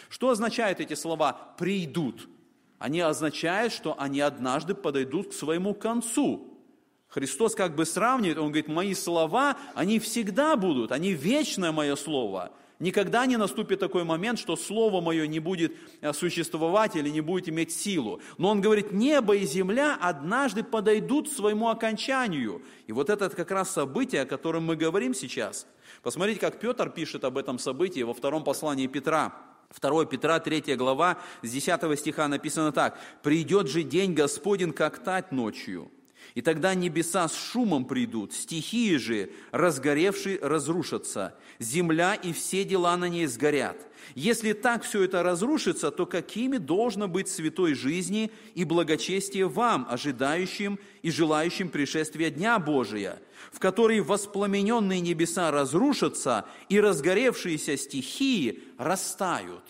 Что 0.07 0.29
означают 0.29 0.79
эти 0.79 0.93
слова 0.93 1.33
«придут»? 1.57 2.29
Они 2.77 3.01
означают, 3.01 3.73
что 3.73 3.99
они 3.99 4.21
однажды 4.21 4.75
подойдут 4.75 5.31
к 5.31 5.33
своему 5.33 5.73
концу. 5.73 6.57
Христос 7.09 7.53
как 7.53 7.75
бы 7.75 7.85
сравнивает, 7.85 8.37
Он 8.37 8.45
говорит, 8.45 8.69
мои 8.69 8.93
слова, 8.93 9.57
они 9.75 9.99
всегда 9.99 10.55
будут, 10.55 10.93
они 10.93 11.11
вечное 11.11 11.73
мое 11.73 11.97
слово. 11.97 12.53
Никогда 12.79 13.25
не 13.25 13.35
наступит 13.35 13.79
такой 13.81 14.05
момент, 14.05 14.39
что 14.39 14.55
Слово 14.55 15.01
Мое 15.01 15.27
не 15.27 15.39
будет 15.39 15.75
э, 15.99 16.13
существовать 16.13 16.95
или 16.95 17.09
не 17.09 17.19
будет 17.19 17.49
иметь 17.49 17.73
силу. 17.73 18.21
Но 18.37 18.49
он 18.49 18.61
говорит, 18.61 18.93
небо 18.93 19.35
и 19.35 19.45
земля 19.45 19.97
однажды 19.99 20.63
подойдут 20.63 21.29
к 21.29 21.33
своему 21.33 21.67
окончанию. 21.67 22.61
И 22.87 22.93
вот 22.93 23.09
это 23.09 23.29
как 23.29 23.51
раз 23.51 23.69
событие, 23.69 24.21
о 24.21 24.25
котором 24.25 24.63
мы 24.63 24.77
говорим 24.77 25.13
сейчас. 25.13 25.67
Посмотрите, 26.03 26.39
как 26.39 26.61
Петр 26.61 26.89
пишет 26.89 27.25
об 27.25 27.37
этом 27.37 27.59
событии 27.59 28.01
во 28.01 28.13
втором 28.13 28.45
послании 28.45 28.87
Петра. 28.87 29.33
2 29.77 30.05
Петра, 30.05 30.39
3 30.39 30.75
глава, 30.77 31.17
с 31.43 31.51
10 31.51 31.99
стиха 31.99 32.29
написано 32.29 32.71
так. 32.71 32.97
«Придет 33.21 33.67
же 33.67 33.83
день 33.83 34.13
Господень, 34.13 34.71
как 34.71 35.03
тать 35.03 35.33
ночью, 35.33 35.91
и 36.39 36.41
тогда 36.41 36.73
небеса 36.73 37.27
с 37.27 37.35
шумом 37.35 37.83
придут, 37.83 38.31
стихии 38.31 38.95
же, 38.95 39.29
разгоревшие, 39.51 40.39
разрушатся, 40.41 41.35
земля 41.59 42.13
и 42.13 42.31
все 42.31 42.63
дела 42.63 42.95
на 42.95 43.09
ней 43.09 43.25
сгорят. 43.25 43.75
Если 44.15 44.53
так 44.53 44.83
все 44.83 45.03
это 45.03 45.21
разрушится, 45.21 45.91
то 45.91 46.05
какими 46.05 46.55
должно 46.55 47.09
быть 47.09 47.27
святой 47.27 47.73
жизни 47.73 48.31
и 48.55 48.63
благочестие 48.63 49.49
вам, 49.49 49.85
ожидающим 49.89 50.79
и 51.01 51.11
желающим 51.11 51.67
пришествия 51.67 52.29
Дня 52.29 52.57
Божия, 52.57 53.19
в 53.51 53.59
который 53.59 53.99
воспламененные 53.99 55.01
небеса 55.01 55.51
разрушатся 55.51 56.45
и 56.69 56.79
разгоревшиеся 56.79 57.75
стихии 57.75 58.63
растают? 58.77 59.65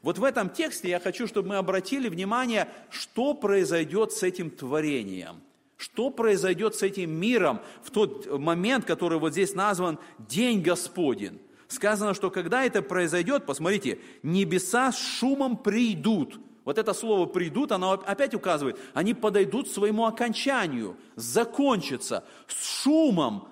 Вот 0.00 0.18
в 0.18 0.22
этом 0.22 0.48
тексте 0.48 0.90
я 0.90 1.00
хочу, 1.00 1.26
чтобы 1.26 1.48
мы 1.48 1.56
обратили 1.56 2.08
внимание, 2.08 2.68
что 2.88 3.34
произойдет 3.34 4.12
с 4.12 4.22
этим 4.22 4.48
творением– 4.48 5.40
что 5.84 6.08
произойдет 6.08 6.74
с 6.74 6.82
этим 6.82 7.10
миром 7.10 7.60
в 7.82 7.90
тот 7.90 8.26
момент, 8.40 8.86
который 8.86 9.18
вот 9.18 9.32
здесь 9.32 9.54
назван 9.54 9.98
День 10.18 10.62
Господень? 10.62 11.42
Сказано, 11.68 12.14
что 12.14 12.30
когда 12.30 12.64
это 12.64 12.80
произойдет, 12.80 13.44
посмотрите, 13.44 13.98
небеса 14.22 14.92
с 14.92 14.98
шумом 14.98 15.58
придут. 15.58 16.40
Вот 16.64 16.78
это 16.78 16.94
слово 16.94 17.26
«придут», 17.26 17.70
оно 17.72 17.92
опять 17.92 18.34
указывает, 18.34 18.78
они 18.94 19.12
подойдут 19.12 19.68
к 19.68 19.72
своему 19.72 20.06
окончанию, 20.06 20.96
закончатся. 21.16 22.24
С 22.46 22.82
шумом 22.82 23.46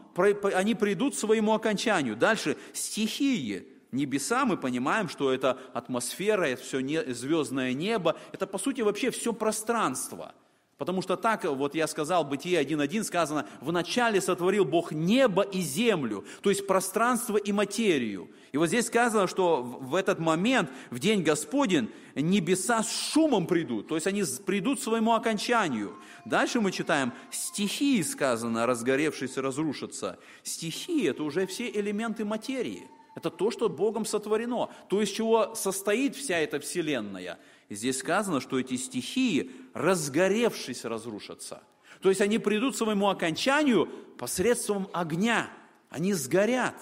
они 0.54 0.74
придут 0.74 1.14
к 1.14 1.18
своему 1.18 1.52
окончанию. 1.52 2.16
Дальше 2.16 2.56
стихии. 2.72 3.66
Небеса, 3.90 4.46
мы 4.46 4.56
понимаем, 4.56 5.10
что 5.10 5.30
это 5.30 5.58
атмосфера, 5.74 6.44
это 6.44 6.62
все 6.62 7.12
звездное 7.12 7.74
небо, 7.74 8.16
это 8.32 8.46
по 8.46 8.56
сути 8.56 8.80
вообще 8.80 9.10
все 9.10 9.34
пространство– 9.34 10.34
Потому 10.82 11.00
что 11.00 11.16
так, 11.16 11.44
вот 11.44 11.76
я 11.76 11.86
сказал, 11.86 12.24
Бытие 12.24 12.60
1.1 12.60 13.04
сказано, 13.04 13.46
вначале 13.60 14.20
сотворил 14.20 14.64
Бог 14.64 14.90
небо 14.90 15.42
и 15.42 15.60
землю, 15.60 16.24
то 16.40 16.50
есть 16.50 16.66
пространство 16.66 17.36
и 17.36 17.52
материю. 17.52 18.28
И 18.50 18.56
вот 18.56 18.66
здесь 18.66 18.88
сказано, 18.88 19.28
что 19.28 19.62
в 19.62 19.94
этот 19.94 20.18
момент, 20.18 20.70
в 20.90 20.98
день 20.98 21.22
Господень, 21.22 21.88
небеса 22.16 22.82
с 22.82 23.12
шумом 23.12 23.46
придут, 23.46 23.86
то 23.86 23.94
есть 23.94 24.08
они 24.08 24.24
придут 24.44 24.80
к 24.80 24.82
своему 24.82 25.12
окончанию. 25.12 25.94
Дальше 26.24 26.60
мы 26.60 26.72
читаем, 26.72 27.12
стихии 27.30 28.02
сказано, 28.02 28.66
разгоревшись, 28.66 29.36
разрушатся. 29.36 30.18
Стихии– 30.42 31.08
это 31.10 31.22
уже 31.22 31.46
все 31.46 31.70
элементы 31.70 32.24
материи. 32.24 32.88
Это 33.14 33.30
то, 33.30 33.52
что 33.52 33.68
Богом 33.68 34.04
сотворено, 34.04 34.68
то, 34.88 35.00
из 35.00 35.10
чего 35.10 35.54
состоит 35.54 36.16
вся 36.16 36.38
эта 36.38 36.58
вселенная– 36.58 37.38
и 37.68 37.74
здесь 37.74 37.98
сказано, 37.98 38.40
что 38.40 38.58
эти 38.58 38.76
стихии, 38.76 39.50
разгоревшись, 39.74 40.84
разрушатся. 40.84 41.62
То 42.00 42.08
есть 42.08 42.20
они 42.20 42.38
придут 42.38 42.74
к 42.74 42.78
своему 42.78 43.08
окончанию 43.08 43.88
посредством 44.18 44.88
огня. 44.92 45.48
Они 45.88 46.12
сгорят. 46.14 46.74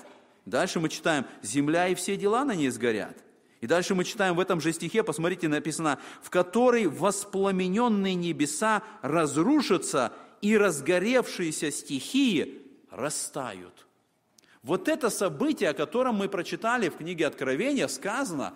Дальше 0.47 0.81
мы 0.81 0.89
читаем, 0.89 1.27
земля 1.43 1.89
и 1.89 1.95
все 1.95 2.17
дела 2.17 2.45
на 2.45 2.55
ней 2.55 2.71
сгорят. 2.71 3.17
И 3.61 3.67
дальше 3.67 3.95
мы 3.95 4.05
читаем 4.05 4.37
в 4.37 4.41
этом 4.41 4.61
же 4.61 4.73
стихе, 4.73 5.03
посмотрите, 5.03 5.47
написано, 5.47 5.99
в 6.23 6.31
которой 6.31 6.87
воспламененные 6.87 8.15
небеса 8.15 8.83
разрушатся, 9.03 10.13
и 10.41 10.57
разгоревшиеся 10.57 11.71
стихии 11.71 12.63
растают. 12.91 13.87
Вот 14.63 14.89
это 14.89 15.11
событие, 15.11 15.71
о 15.71 15.75
котором 15.75 16.17
мы 16.17 16.29
прочитали 16.29 16.89
в 16.89 16.97
книге 16.97 17.27
Откровения, 17.27 17.89
сказано, 17.89 18.55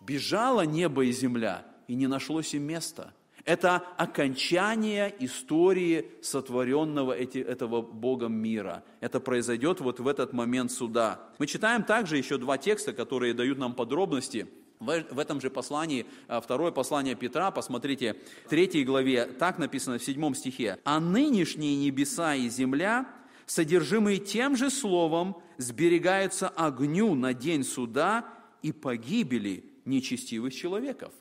бежало 0.00 0.62
небо 0.62 1.04
и 1.04 1.12
земля, 1.12 1.64
и 1.88 1.94
не 1.94 2.06
нашлось 2.06 2.54
им 2.54 2.64
места. 2.64 3.12
Это 3.44 3.82
окончание 3.96 5.14
истории 5.18 6.10
сотворенного 6.22 7.12
эти, 7.12 7.38
этого 7.38 7.80
Богом 7.80 8.34
мира. 8.34 8.84
Это 9.00 9.18
произойдет 9.18 9.80
вот 9.80 9.98
в 9.98 10.06
этот 10.06 10.32
момент 10.32 10.72
суда. 10.72 11.20
Мы 11.38 11.46
читаем 11.46 11.82
также 11.82 12.18
еще 12.18 12.36
два 12.36 12.58
текста, 12.58 12.92
которые 12.92 13.34
дают 13.34 13.58
нам 13.58 13.74
подробности. 13.74 14.46
В, 14.78 15.18
этом 15.18 15.42
же 15.42 15.50
послании, 15.50 16.06
а, 16.26 16.40
второе 16.40 16.70
послание 16.72 17.14
Петра, 17.14 17.50
посмотрите, 17.50 18.16
в 18.46 18.48
третьей 18.48 18.84
главе, 18.84 19.26
так 19.26 19.58
написано 19.58 19.98
в 19.98 20.04
седьмом 20.04 20.34
стихе. 20.34 20.78
«А 20.84 21.00
нынешние 21.00 21.76
небеса 21.76 22.34
и 22.34 22.48
земля, 22.48 23.06
содержимые 23.44 24.18
тем 24.18 24.56
же 24.56 24.70
словом, 24.70 25.36
сберегаются 25.58 26.48
огню 26.48 27.14
на 27.14 27.34
день 27.34 27.62
суда 27.62 28.26
и 28.62 28.72
погибели 28.72 29.69
нечестивых 29.90 30.54
человеков». 30.54 31.12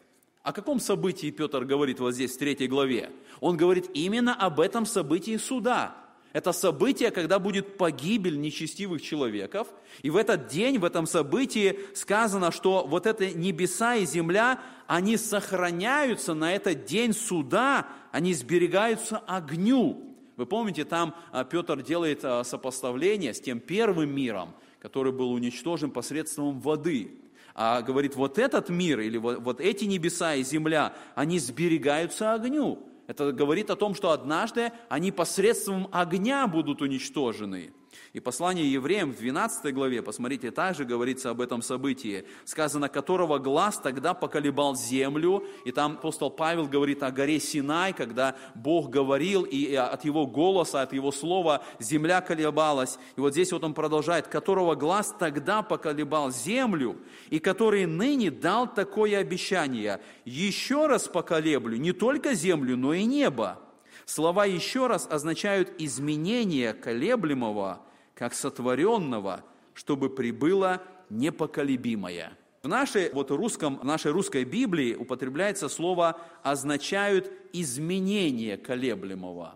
О 0.41 0.53
каком 0.53 0.79
событии 0.79 1.31
Петр 1.31 1.65
говорит 1.65 1.99
вот 1.99 2.13
здесь, 2.13 2.31
в 2.31 2.37
третьей 2.37 2.67
главе? 2.67 3.11
Он 3.41 3.57
говорит 3.57 3.89
именно 3.93 4.33
об 4.33 4.59
этом 4.59 4.85
событии 4.85 5.37
суда. 5.37 5.95
Это 6.31 6.53
событие, 6.53 7.11
когда 7.11 7.39
будет 7.39 7.77
погибель 7.77 8.39
нечестивых 8.39 9.01
человеков. 9.01 9.67
И 10.03 10.09
в 10.09 10.15
этот 10.15 10.47
день, 10.47 10.77
в 10.77 10.85
этом 10.85 11.07
событии 11.07 11.79
сказано, 11.93 12.51
что 12.51 12.85
вот 12.87 13.05
это 13.05 13.33
небеса 13.33 13.95
и 13.95 14.05
земля, 14.05 14.61
они 14.87 15.17
сохраняются 15.17 16.33
на 16.33 16.53
этот 16.53 16.85
день 16.85 17.13
суда, 17.13 17.87
они 18.11 18.33
сберегаются 18.33 19.17
огню. 19.17 20.15
Вы 20.37 20.45
помните, 20.45 20.85
там 20.85 21.15
а, 21.31 21.43
Петр 21.43 21.81
делает 21.81 22.23
а, 22.23 22.43
сопоставление 22.43 23.33
с 23.33 23.41
тем 23.41 23.59
первым 23.59 24.15
миром, 24.15 24.53
который 24.79 25.11
был 25.11 25.31
уничтожен 25.31 25.91
посредством 25.91 26.61
воды 26.61 27.11
а 27.61 27.81
говорит, 27.81 28.15
вот 28.15 28.39
этот 28.39 28.69
мир 28.69 29.01
или 29.01 29.17
вот, 29.17 29.39
вот 29.39 29.59
эти 29.59 29.83
небеса 29.83 30.33
и 30.35 30.43
земля, 30.43 30.93
они 31.13 31.39
сберегаются 31.39 32.33
огню. 32.33 32.87
Это 33.05 33.33
говорит 33.33 33.69
о 33.69 33.75
том, 33.75 33.95
что 33.95 34.11
однажды 34.11 34.71
они 34.87 35.11
посредством 35.11 35.89
огня 35.91 36.47
будут 36.47 36.81
уничтожены. 36.81 37.73
И 38.11 38.19
послание 38.19 38.71
евреям 38.71 39.11
в 39.11 39.17
12 39.17 39.71
главе, 39.71 40.01
посмотрите, 40.01 40.49
также 40.49 40.83
говорится 40.83 41.29
об 41.29 41.41
этом 41.41 41.61
событии, 41.61 42.25
сказано, 42.43 42.89
которого 42.89 43.37
глаз 43.37 43.77
тогда 43.77 44.15
поколебал 44.15 44.75
землю, 44.75 45.43
и 45.63 45.71
там 45.71 45.93
апостол 45.93 46.31
Павел 46.31 46.65
говорит 46.65 47.03
о 47.03 47.11
горе 47.11 47.39
Синай, 47.39 47.93
когда 47.93 48.35
Бог 48.55 48.89
говорил, 48.89 49.43
и 49.43 49.75
от 49.75 50.05
его 50.05 50.25
голоса, 50.25 50.81
от 50.81 50.91
его 50.91 51.11
слова 51.11 51.63
земля 51.79 52.21
колебалась. 52.21 52.97
И 53.15 53.21
вот 53.21 53.33
здесь 53.33 53.51
вот 53.51 53.63
он 53.63 53.75
продолжает, 53.75 54.27
которого 54.27 54.73
глаз 54.73 55.13
тогда 55.19 55.61
поколебал 55.61 56.31
землю, 56.31 56.97
и 57.29 57.37
который 57.37 57.85
ныне 57.85 58.31
дал 58.31 58.73
такое 58.73 59.19
обещание, 59.19 60.01
еще 60.25 60.87
раз 60.87 61.07
поколеблю 61.07 61.77
не 61.77 61.91
только 61.91 62.33
землю, 62.33 62.75
но 62.75 62.95
и 62.95 63.05
небо. 63.05 63.59
Слова 64.05 64.45
«еще 64.45 64.87
раз» 64.87 65.07
означают 65.07 65.71
изменение 65.77 66.73
колеблемого 66.73 67.83
как 68.19 68.33
сотворенного, 68.33 69.45
чтобы 69.73 70.09
прибыло 70.09 70.81
непоколебимое. 71.09 72.33
В 72.61 72.67
нашей, 72.67 73.13
вот 73.13 73.31
русском, 73.31 73.77
в 73.77 73.85
нашей 73.85 74.11
русской 74.11 74.43
Библии 74.43 74.93
употребляется 74.93 75.69
слово 75.69 76.19
«означают 76.43 77.31
изменение 77.53 78.57
колеблемого». 78.57 79.55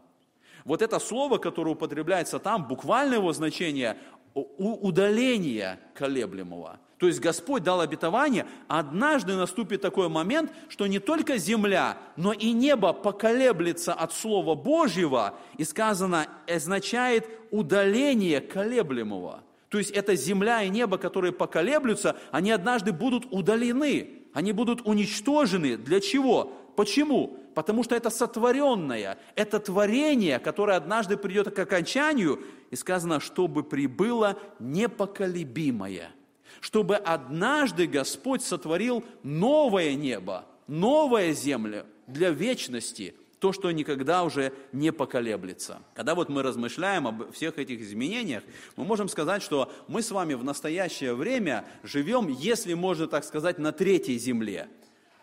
Вот 0.64 0.82
это 0.82 1.00
слово, 1.00 1.40
которое 1.40 1.72
употребляется 1.72 2.40
там, 2.40 2.66
буквальное 2.66 3.18
его 3.18 3.34
значение– 3.34 3.98
удаление 4.34 5.80
колеблемого. 5.94 6.80
То 7.04 7.08
есть 7.08 7.20
Господь 7.20 7.64
дал 7.64 7.82
обетование, 7.82 8.46
однажды 8.70 9.36
наступит 9.36 9.82
такой 9.82 10.08
момент, 10.08 10.54
что 10.70 10.88
не 10.88 11.00
только 11.00 11.38
земля, 11.38 11.98
но 12.16 12.32
и 12.32 12.54
небо 12.54 12.94
поколеблется 12.94 13.92
от 13.92 14.14
Слова 14.14 14.56
Божьего, 14.56 15.38
и 15.58 15.66
сказано, 15.66 16.28
означает 16.48 17.28
удаление 17.52 18.40
колеблемого. 18.40 19.44
То 19.68 19.80
есть 19.80 19.92
это 19.92 20.16
земля 20.16 20.64
и 20.64 20.70
небо, 20.70 20.98
которые 20.98 21.34
поколеблются, 21.34 22.16
они 22.32 22.52
однажды 22.52 22.94
будут 22.94 23.26
удалены, 23.32 24.22
они 24.34 24.54
будут 24.54 24.88
уничтожены. 24.88 25.76
Для 25.76 26.00
чего? 26.00 26.54
Почему? 26.78 27.38
Потому 27.54 27.84
что 27.84 27.98
это 27.98 28.12
сотворенное, 28.12 29.18
это 29.36 29.60
творение, 29.60 30.40
которое 30.40 30.78
однажды 30.78 31.18
придет 31.18 31.54
к 31.54 31.60
окончанию, 31.60 32.42
и 32.72 32.78
сказано, 32.78 33.20
чтобы 33.20 33.62
прибыло 33.62 34.38
непоколебимое– 34.60 36.12
чтобы 36.64 36.96
однажды 36.96 37.88
Господь 37.88 38.42
сотворил 38.42 39.04
новое 39.22 39.96
небо, 39.96 40.46
новая 40.66 41.34
земля 41.34 41.86
для 42.08 42.30
вечности, 42.30 43.16
то, 43.40 43.52
что 43.52 43.70
никогда 43.72 44.24
уже 44.24 44.54
не 44.72 44.94
поколеблется. 44.94 45.80
Когда 45.94 46.16
вот 46.16 46.30
мы 46.30 46.42
размышляем 46.42 47.06
об 47.06 47.34
всех 47.34 47.60
этих 47.60 47.82
изменениях, 47.82 48.44
мы 48.78 48.86
можем 48.86 49.10
сказать, 49.10 49.44
что 49.44 49.74
мы 49.90 50.02
с 50.02 50.12
вами 50.12 50.36
в 50.36 50.46
настоящее 50.46 51.16
время 51.16 51.66
живем, 51.84 52.30
если 52.30 52.76
можно 52.76 53.08
так 53.08 53.26
сказать, 53.26 53.60
на 53.60 53.74
третьей 53.74 54.18
земле 54.18 54.70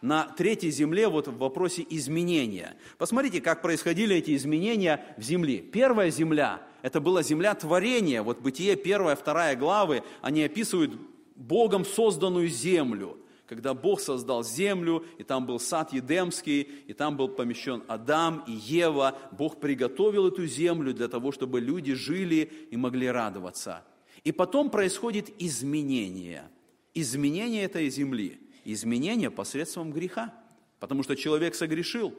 на 0.03 0.24
третьей 0.24 0.70
земле 0.70 1.09
вот 1.09 1.29
в 1.29 1.37
вопросе 1.37 1.85
изменения. 1.90 2.74
Посмотрите, 2.96 3.42
как 3.42 3.61
происходили 3.61 4.16
эти 4.16 4.35
изменения 4.35 5.05
в 5.18 5.22
земле. 5.22 5.59
Первая 5.59 6.11
земля, 6.11 6.62
это 6.81 7.00
была 7.03 7.22
земля 7.22 7.55
творения. 7.55 8.22
Вот 8.22 8.40
Бытие, 8.40 8.76
первая, 8.76 9.14
вторая 9.14 9.57
главы, 9.57 10.03
они 10.22 10.42
описывают 10.42 10.92
Богом 11.40 11.85
созданную 11.85 12.48
землю. 12.48 13.16
Когда 13.46 13.74
Бог 13.74 14.00
создал 14.00 14.44
землю, 14.44 15.05
и 15.18 15.24
там 15.24 15.44
был 15.44 15.59
сад 15.59 15.92
Едемский, 15.92 16.61
и 16.61 16.92
там 16.92 17.16
был 17.16 17.29
помещен 17.29 17.83
Адам 17.88 18.44
и 18.46 18.53
Ева, 18.53 19.18
Бог 19.33 19.59
приготовил 19.59 20.29
эту 20.29 20.46
землю 20.46 20.94
для 20.94 21.09
того, 21.09 21.33
чтобы 21.33 21.61
люди 21.61 21.94
жили 21.94 22.53
и 22.70 22.76
могли 22.76 23.09
радоваться. 23.09 23.83
И 24.22 24.31
потом 24.31 24.70
происходит 24.70 25.33
изменение. 25.42 26.48
Изменение 26.94 27.64
этой 27.64 27.88
земли. 27.88 28.38
Изменение 28.64 29.31
посредством 29.31 29.90
греха. 29.90 30.33
Потому 30.79 31.03
что 31.03 31.16
человек 31.16 31.57
согрешил. 31.57 32.14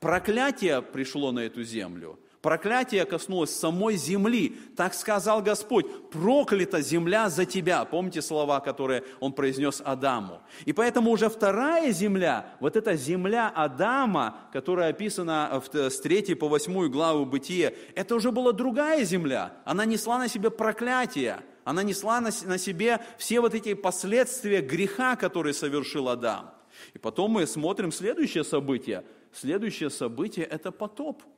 Проклятие 0.00 0.82
пришло 0.82 1.32
на 1.32 1.40
эту 1.40 1.62
землю– 1.62 2.18
Проклятие 2.46 3.04
коснулось 3.06 3.50
самой 3.50 3.96
земли. 3.96 4.56
Так 4.76 4.94
сказал 4.94 5.42
Господь, 5.42 6.10
проклята 6.10 6.80
земля 6.80 7.28
за 7.28 7.44
тебя. 7.44 7.84
Помните 7.84 8.22
слова, 8.22 8.60
которые 8.60 9.02
он 9.18 9.32
произнес 9.32 9.82
Адаму? 9.84 10.40
И 10.64 10.72
поэтому 10.72 11.10
уже 11.10 11.28
вторая 11.28 11.90
земля, 11.90 12.54
вот 12.60 12.76
эта 12.76 12.94
земля 12.94 13.48
Адама, 13.52 14.48
которая 14.52 14.90
описана 14.90 15.60
с 15.72 15.98
3 15.98 16.36
по 16.36 16.46
8 16.46 16.88
главу 16.88 17.26
Бытия, 17.26 17.72
это 17.96 18.14
уже 18.14 18.30
была 18.30 18.52
другая 18.52 19.02
земля. 19.02 19.54
Она 19.64 19.84
несла 19.84 20.16
на 20.16 20.28
себе 20.28 20.50
проклятие. 20.50 21.40
Она 21.64 21.82
несла 21.82 22.20
на 22.20 22.30
себе 22.30 23.00
все 23.18 23.40
вот 23.40 23.56
эти 23.56 23.74
последствия 23.74 24.60
греха, 24.60 25.16
которые 25.16 25.52
совершил 25.52 26.08
Адам. 26.08 26.52
И 26.94 26.98
потом 26.98 27.32
мы 27.32 27.46
смотрим 27.48 27.90
следующее 27.90 28.44
событие. 28.44 29.02
Следующее 29.32 29.90
событие– 29.90 30.46
это 30.46 30.70
потоп– 30.70 31.24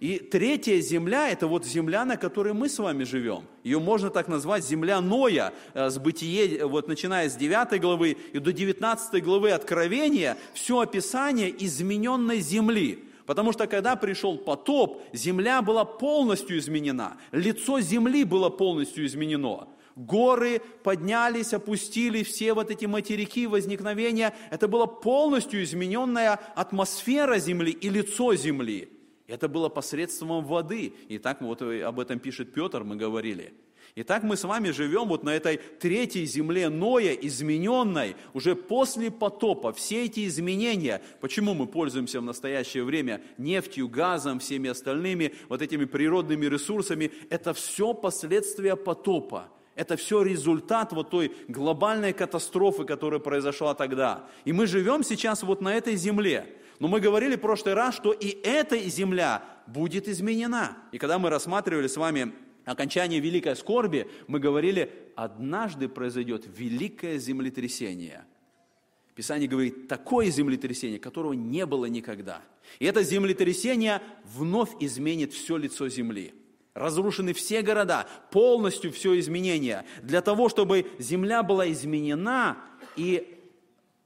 и 0.00 0.18
третья 0.18 0.80
земля– 0.80 1.28
это 1.30 1.46
вот 1.46 1.64
земля, 1.64 2.04
на 2.04 2.16
которой 2.16 2.52
мы 2.52 2.68
с 2.68 2.78
вами 2.78 3.04
живем. 3.04 3.44
Ее 3.62 3.78
можно 3.78 4.10
так 4.10 4.28
назвать 4.28 4.64
земля 4.64 5.00
Ноя, 5.00 5.52
э, 5.72 5.90
с 5.90 5.98
бытие, 5.98 6.66
вот 6.66 6.88
начиная 6.88 7.28
с 7.28 7.36
9 7.36 7.80
главы 7.80 8.16
и 8.32 8.38
до 8.38 8.52
19 8.52 9.22
главы 9.22 9.52
Откровения, 9.52 10.36
все 10.52 10.80
описание 10.80 11.54
измененной 11.64 12.40
земли. 12.40 13.04
Потому 13.26 13.52
что 13.52 13.66
когда 13.66 13.96
пришел 13.96 14.36
потоп, 14.36 15.02
земля 15.12 15.62
была 15.62 15.84
полностью 15.84 16.58
изменена, 16.58 17.16
лицо 17.32 17.80
земли 17.80 18.24
было 18.24 18.50
полностью 18.50 19.06
изменено. 19.06 19.68
Горы 19.96 20.60
поднялись, 20.82 21.54
опустили 21.54 22.24
все 22.24 22.52
вот 22.52 22.70
эти 22.70 22.84
материки, 22.86 23.46
возникновения. 23.46 24.34
Это 24.50 24.66
была 24.66 24.86
полностью 24.86 25.62
измененная 25.62 26.40
атмосфера 26.56 27.38
земли 27.38 27.70
и 27.70 27.88
лицо 27.88 28.34
земли. 28.34 28.88
Это 29.26 29.48
было 29.48 29.68
посредством 29.68 30.44
воды. 30.44 30.92
И 31.08 31.18
так 31.18 31.40
вот 31.40 31.62
об 31.62 32.00
этом 32.00 32.18
пишет 32.18 32.52
Петр, 32.52 32.84
мы 32.84 32.96
говорили. 32.96 33.54
Итак, 33.96 34.24
мы 34.24 34.36
с 34.36 34.42
вами 34.42 34.70
живем 34.70 35.06
вот 35.06 35.22
на 35.22 35.36
этой 35.36 35.56
третьей 35.56 36.26
земле 36.26 36.68
Ноя, 36.68 37.12
измененной, 37.12 38.16
уже 38.32 38.56
после 38.56 39.08
потопа. 39.10 39.72
Все 39.72 40.06
эти 40.06 40.26
изменения, 40.26 41.00
почему 41.20 41.54
мы 41.54 41.66
пользуемся 41.66 42.20
в 42.20 42.24
настоящее 42.24 42.82
время 42.82 43.22
нефтью, 43.38 43.88
газом, 43.88 44.40
всеми 44.40 44.70
остальными 44.70 45.34
вот 45.48 45.62
этими 45.62 45.84
природными 45.84 46.46
ресурсами, 46.46 47.12
это 47.30 47.54
все 47.54 47.94
последствия 47.94 48.74
потопа. 48.74 49.48
Это 49.76 49.96
все 49.96 50.22
результат 50.22 50.92
вот 50.92 51.10
той 51.10 51.32
глобальной 51.46 52.12
катастрофы, 52.12 52.84
которая 52.84 53.20
произошла 53.20 53.74
тогда. 53.74 54.28
И 54.44 54.52
мы 54.52 54.66
живем 54.66 55.04
сейчас 55.04 55.42
вот 55.44 55.60
на 55.60 55.74
этой 55.74 55.94
земле. 55.94 56.46
Но 56.80 56.88
мы 56.88 57.00
говорили 57.00 57.36
в 57.36 57.40
прошлый 57.40 57.74
раз, 57.74 57.94
что 57.94 58.12
и 58.12 58.28
эта 58.42 58.78
земля 58.78 59.44
будет 59.66 60.08
изменена. 60.08 60.76
И 60.92 60.98
когда 60.98 61.18
мы 61.18 61.30
рассматривали 61.30 61.86
с 61.86 61.96
вами 61.96 62.32
окончание 62.64 63.20
великой 63.20 63.56
скорби, 63.56 64.08
мы 64.26 64.38
говорили, 64.38 64.90
однажды 65.14 65.88
произойдет 65.88 66.44
великое 66.46 67.18
землетрясение. 67.18 68.24
Писание 69.14 69.48
говорит, 69.48 69.86
такое 69.86 70.28
землетрясение, 70.30 70.98
которого 70.98 71.34
не 71.34 71.66
было 71.66 71.86
никогда. 71.86 72.42
И 72.80 72.84
это 72.84 73.04
землетрясение 73.04 74.02
вновь 74.24 74.70
изменит 74.80 75.32
все 75.32 75.56
лицо 75.56 75.88
земли. 75.88 76.34
Разрушены 76.74 77.32
все 77.32 77.62
города, 77.62 78.08
полностью 78.32 78.90
все 78.90 79.16
изменение. 79.20 79.84
Для 80.02 80.20
того, 80.20 80.48
чтобы 80.48 80.90
земля 80.98 81.44
была 81.44 81.70
изменена, 81.70 82.58
и 82.96 83.38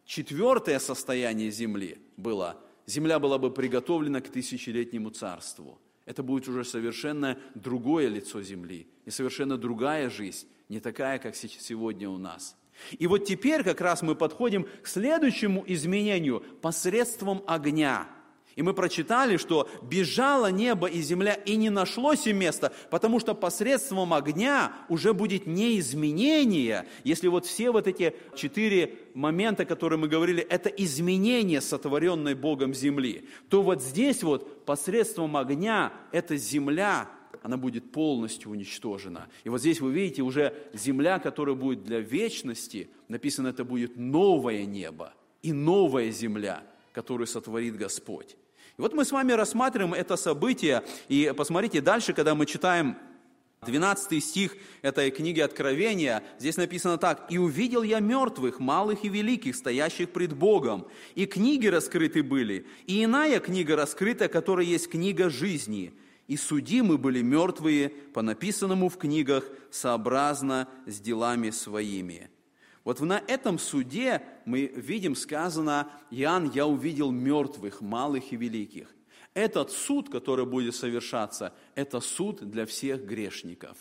четвертое 0.05 0.79
состояние 0.79 1.51
земли 1.51 1.99
было, 2.19 2.61
земля 2.87 3.19
была 3.19 3.39
бы 3.39 3.51
приготовлена 3.51 4.21
к 4.21 4.29
тысячелетнему 4.29 5.11
царству. 5.11 5.79
Это 6.05 6.23
будет 6.23 6.49
уже 6.49 6.65
совершенно 6.65 7.39
другое 7.55 8.09
лицо 8.09 8.43
земли 8.43 8.89
и 9.07 9.11
совершенно 9.11 9.57
другая 9.57 10.11
жизнь, 10.11 10.47
не 10.69 10.81
такая, 10.81 11.19
как 11.19 11.35
сегодня 11.35 12.09
у 12.11 12.19
нас. 12.19 12.57
И 12.99 13.07
вот 13.07 13.25
теперь 13.25 13.65
как 13.65 13.81
раз 13.81 14.03
мы 14.03 14.15
подходим 14.15 14.67
к 14.83 14.87
следующему 14.87 15.65
изменению 15.67 16.41
посредством 16.61 17.43
огня– 17.47 18.09
и 18.59 18.63
мы 18.63 18.75
прочитали, 18.75 19.37
что 19.37 19.69
бежало 19.83 20.51
небо 20.51 20.89
и 20.89 21.01
земля, 21.01 21.35
и 21.35 21.55
не 21.55 21.71
нашлось 21.71 22.27
им 22.27 22.39
места, 22.39 22.73
потому 22.91 23.21
что 23.21 23.33
посредством 23.37 24.13
огня 24.13 24.73
уже 24.89 25.15
будет 25.15 25.47
не 25.47 25.79
изменение. 25.79 26.89
Если 27.05 27.29
вот 27.29 27.47
все 27.47 27.71
вот 27.71 27.87
эти 27.87 28.17
четыре 28.35 28.97
момента, 29.15 29.65
которые 29.65 30.01
мы 30.01 30.09
говорили, 30.09 30.43
это 30.43 30.71
изменение, 30.71 31.61
сотворенной 31.61 32.35
Богом 32.35 32.75
земли, 32.75 33.29
то 33.49 33.63
вот 33.63 33.81
здесь 33.81 34.25
вот 34.25 34.65
посредством 34.65 35.37
огня 35.37 35.93
эта 36.11 36.37
земля, 36.37 37.09
она 37.45 37.57
будет 37.57 37.93
полностью 37.93 38.51
уничтожена. 38.51 39.29
И 39.45 39.51
вот 39.51 39.61
здесь 39.61 39.81
вы 39.81 39.93
видите 39.93 40.23
уже 40.23 40.53
земля, 40.73 41.21
которая 41.21 41.55
будет 41.55 41.85
для 41.85 42.01
вечности, 42.01 42.91
написано, 43.07 43.47
это 43.47 43.65
будет 43.65 43.97
новое 43.97 44.65
небо 44.65 45.15
и 45.43 45.53
новая 45.53 46.11
земля, 46.11 46.65
которую 46.93 47.29
сотворит 47.29 47.77
Господь. 47.77 48.37
И 48.79 48.81
вот 48.81 48.95
мы 48.95 49.05
с 49.05 49.11
вами 49.11 49.33
рассматриваем 49.33 49.93
это 49.93 50.17
событие, 50.17 50.85
и 51.09 51.35
посмотрите 51.37 51.81
дальше, 51.81 52.13
когда 52.13 52.37
мы 52.37 52.47
читаем 52.47 52.97
12 53.63 54.23
стих 54.23 54.57
этой 54.83 55.11
книги 55.11 55.41
Откровения, 55.41 56.23
здесь 56.39 56.57
написано 56.57 56.97
так. 56.97 57.27
«И 57.29 57.39
увидел 57.39 57.83
я 57.83 57.99
мертвых, 57.99 58.61
малых 58.61 59.05
и 59.05 59.09
великих, 59.09 59.57
стоящих 59.57 60.11
пред 60.11 60.33
Богом, 60.33 60.87
и 61.17 61.27
книги 61.27 61.67
раскрыты 61.67 62.23
были, 62.23 62.67
и 62.87 63.03
иная 63.03 63.41
книга 63.41 63.75
раскрыта, 63.75 64.29
которая 64.29 64.65
есть 64.65 64.89
книга 64.89 65.29
жизни. 65.29 65.93
И 66.29 66.37
судимы 66.37 66.99
были 66.99 67.21
мертвые 67.21 67.89
по 67.89 68.23
написанному 68.23 68.89
в 68.89 68.97
книгах 68.97 69.45
сообразно 69.73 70.69
с 70.87 71.01
делами 71.01 71.51
своими». 71.51 72.31
Вот 72.89 73.01
на 73.01 73.23
этом 73.27 73.59
суде 73.59 74.23
мы 74.47 74.65
видим 74.65 75.15
сказано, 75.15 75.91
Иоанн, 76.11 76.51
я 76.55 76.67
увидел 76.67 77.11
мертвых, 77.11 77.83
малых 77.83 78.33
и 78.33 78.37
великих. 78.37 78.89
Этот 79.35 79.71
суд, 79.71 80.09
который 80.09 80.47
будет 80.47 80.75
совершаться, 80.75 81.53
это 81.75 82.01
суд 82.01 82.49
для 82.49 82.65
всех 82.65 83.05
грешников. 83.05 83.77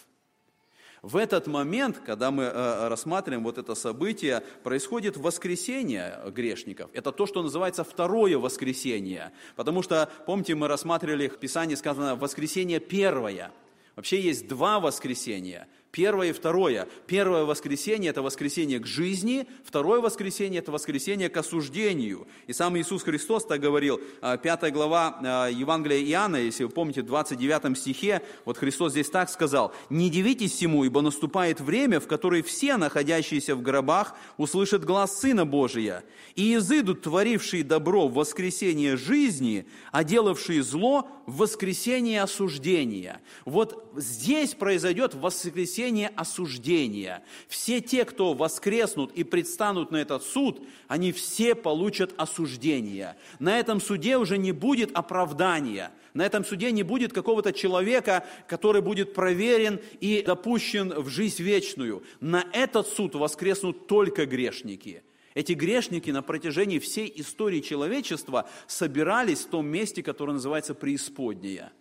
В 1.02 1.16
этот 1.16 1.48
момент, 1.48 2.02
когда 2.06 2.32
мы 2.32 2.44
э, 2.44 2.88
рассматриваем 2.90 3.46
вот 3.46 3.58
это 3.58 3.76
событие, 3.76 4.44
происходит 4.64 5.16
воскресение 5.16 6.20
грешников. 6.32 6.90
Это 6.92 7.14
то, 7.14 7.26
что 7.28 7.42
называется 7.42 7.86
второе 7.86 8.38
воскресение. 8.38 9.32
Потому 9.56 9.84
что, 9.84 10.10
помните, 10.26 10.54
мы 10.54 10.68
рассматривали 10.68 11.30
в 11.30 11.38
Писании 11.38 11.76
сказано 11.76 12.18
воскресение 12.18 12.82
первое. 12.82 13.54
Вообще 13.96 14.20
есть 14.20 14.50
два 14.50 14.82
воскресения. 14.82 15.70
Первое 15.98 16.30
и 16.30 16.32
второе. 16.32 16.88
Первое 17.08 17.44
воскресенье– 17.44 18.10
это 18.12 18.22
воскресенье 18.22 18.78
к 18.78 18.86
жизни, 18.86 19.48
второе 19.64 20.00
воскресенье– 20.00 20.60
это 20.62 20.72
воскресенье 20.72 21.28
к 21.28 21.38
осуждению. 21.38 22.28
И 22.46 22.54
сам 22.54 22.78
Иисус 22.78 23.02
Христос 23.02 23.46
так 23.46 23.62
говорил, 23.62 24.00
5 24.22 24.46
а, 24.46 24.70
глава 24.70 25.18
а, 25.20 25.48
Евангелия 25.48 26.00
Иоанна, 26.04 26.36
если 26.36 26.66
вы 26.66 26.70
помните, 26.70 27.02
в 27.02 27.08
29 27.08 27.76
стихе, 27.76 28.22
вот 28.46 28.60
Христос 28.60 28.92
здесь 28.92 29.10
так 29.10 29.28
сказал, 29.32 29.74
«Не 29.90 30.12
дивитесь 30.12 30.52
всему, 30.52 30.84
ибо 30.84 31.02
наступает 31.02 31.62
время, 31.62 32.00
в 32.00 32.06
которое 32.06 32.44
все, 32.44 32.78
находящиеся 32.78 33.56
в 33.56 33.64
гробах, 33.64 34.14
услышат 34.38 34.86
глаз 34.86 35.20
Сына 35.20 35.48
Божия, 35.48 36.04
и 36.36 36.54
изыдут 36.58 37.02
творившие 37.02 37.64
добро 37.64 38.08
в 38.08 38.14
воскресение 38.14 38.98
жизни, 38.98 39.66
а 39.92 40.04
делавшие 40.04 40.62
зло 40.62 41.08
в 41.26 41.38
воскресение 41.38 42.22
осуждения». 42.22 43.20
Вот 43.46 43.92
здесь 43.96 44.54
произойдет 44.54 45.16
воскресение 45.16 45.87
воскресение 45.88 46.12
осуждения. 46.16 47.24
Все 47.48 47.82
те, 47.82 48.06
кто 48.06 48.34
воскреснут 48.34 49.12
и 49.14 49.24
предстанут 49.24 49.92
на 49.92 49.98
этот 49.98 50.24
суд, 50.24 50.62
они 50.88 51.12
все 51.12 51.56
получат 51.56 52.14
осуждение. 52.18 53.16
На 53.40 53.60
этом 53.60 53.80
суде 53.80 54.18
уже 54.18 54.38
не 54.38 54.52
будет 54.52 54.92
оправдания. 54.94 55.92
На 56.14 56.26
этом 56.26 56.44
суде 56.44 56.72
не 56.72 56.84
будет 56.84 57.14
какого-то 57.14 57.54
человека, 57.54 58.26
который 58.48 58.82
будет 58.82 59.14
проверен 59.14 59.80
и 60.02 60.24
допущен 60.26 60.90
в 60.90 61.10
жизнь 61.10 61.44
вечную. 61.44 62.04
На 62.20 62.46
этот 62.54 62.88
суд 62.88 63.16
воскреснут 63.16 63.88
только 63.88 64.26
грешники. 64.26 65.04
Эти 65.36 65.54
грешники 65.54 66.10
на 66.10 66.24
протяжении 66.24 66.80
всей 66.80 67.14
истории 67.16 67.62
человечества 67.62 68.50
собирались 68.68 69.46
в 69.46 69.50
том 69.50 69.68
месте, 69.68 70.02
которое 70.02 70.34
называется 70.34 70.74
преисподняя. 70.74 71.72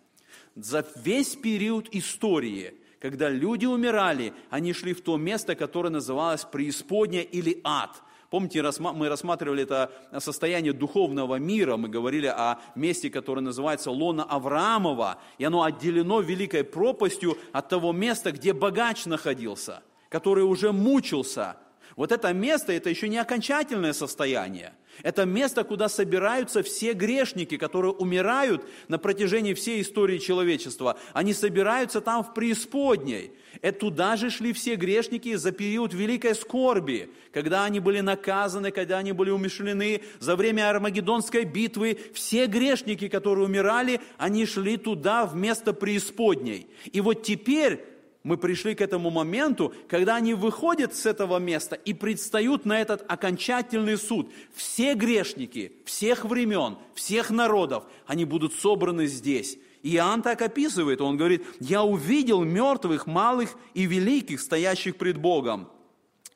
За 0.55 0.85
весь 0.95 1.35
период 1.35 1.89
истории– 1.91 2.73
когда 2.99 3.29
люди 3.29 3.65
умирали, 3.65 4.33
они 4.49 4.73
шли 4.73 4.93
в 4.93 5.01
то 5.01 5.17
место, 5.17 5.55
которое 5.55 5.89
называлось 5.89 6.43
преисподня 6.43 7.21
или 7.21 7.59
ад. 7.63 8.01
Помните, 8.29 8.61
мы 8.79 9.07
рассматривали 9.07 9.63
это 9.63 9.89
состояние 10.19 10.73
духовного 10.73 11.35
мира, 11.35 11.77
мы 11.77 11.87
говорили 11.87 12.27
о 12.27 12.59
месте, 12.75 13.09
которое 13.09 13.41
называется 13.41 13.89
Лона 13.89 14.23
Авраамова, 14.23 15.19
и 15.37 15.45
оно 15.45 15.63
отделено 15.63 16.19
великой 16.19 16.65
пропастью 16.65 17.37
от 17.53 17.69
того 17.69 17.93
места, 17.93 18.33
где 18.33 18.51
богач 18.51 19.05
находился, 19.05 19.81
который 20.09 20.43
уже 20.43 20.73
мучился. 20.73 21.55
Вот 21.95 22.11
это 22.11 22.33
место, 22.33 22.73
это 22.73 22.89
еще 22.89 23.07
не 23.07 23.17
окончательное 23.17 23.93
состояние– 23.93 24.73
это 25.03 25.25
место, 25.25 25.63
куда 25.63 25.89
собираются 25.89 26.63
все 26.63 26.93
грешники, 26.93 27.57
которые 27.57 27.91
умирают 27.91 28.63
на 28.87 28.97
протяжении 28.97 29.53
всей 29.53 29.81
истории 29.81 30.17
человечества. 30.17 30.97
Они 31.13 31.33
собираются 31.33 32.01
там 32.01 32.23
в 32.23 32.33
преисподней. 32.33 33.31
И 33.61 33.71
туда 33.71 34.15
же 34.15 34.29
шли 34.29 34.53
все 34.53 34.75
грешники 34.75 35.35
за 35.35 35.51
период 35.51 35.93
великой 35.93 36.35
скорби, 36.35 37.09
когда 37.31 37.65
они 37.65 37.79
были 37.79 38.01
наказаны, 38.01 38.71
когда 38.71 38.99
они 38.99 39.11
были 39.13 39.31
умешлены. 39.31 40.01
За 40.19 40.35
время 40.35 40.69
Армагеддонской 40.69 41.43
битвы 41.43 41.97
все 42.13 42.45
грешники, 42.47 43.07
которые 43.07 43.45
умирали, 43.45 44.01
они 44.17 44.45
шли 44.45 44.77
туда 44.77 45.25
вместо 45.25 45.73
преисподней. 45.73 46.67
И 46.91 47.01
вот 47.01 47.23
теперь 47.23 47.96
мы 48.23 48.37
пришли 48.37 48.75
к 48.75 48.81
этому 48.81 49.09
моменту, 49.09 49.73
когда 49.87 50.15
они 50.15 50.33
выходят 50.33 50.93
с 50.95 51.05
этого 51.05 51.37
места 51.37 51.75
и 51.75 51.93
предстают 51.93 52.65
на 52.65 52.79
этот 52.81 53.05
окончательный 53.07 53.97
суд. 53.97 54.31
Все 54.53 54.95
грешники, 54.95 55.71
всех 55.85 56.25
времен, 56.25 56.77
всех 56.93 57.29
народов, 57.29 57.85
они 58.05 58.25
будут 58.25 58.53
собраны 58.53 59.07
здесь. 59.07 59.57
И 59.83 59.95
Иоанн 59.95 60.23
так 60.23 60.41
описывает, 60.41 60.99
он 60.99 61.15
говорит, 61.15 61.45
«Я 61.59 61.83
увидел 61.83 62.43
мертвых, 62.43 63.07
малых 63.07 63.55
и 63.73 63.85
великих, 63.85 64.41
стоящих 64.41 64.97
пред 64.97 65.17
Богом». 65.17 65.69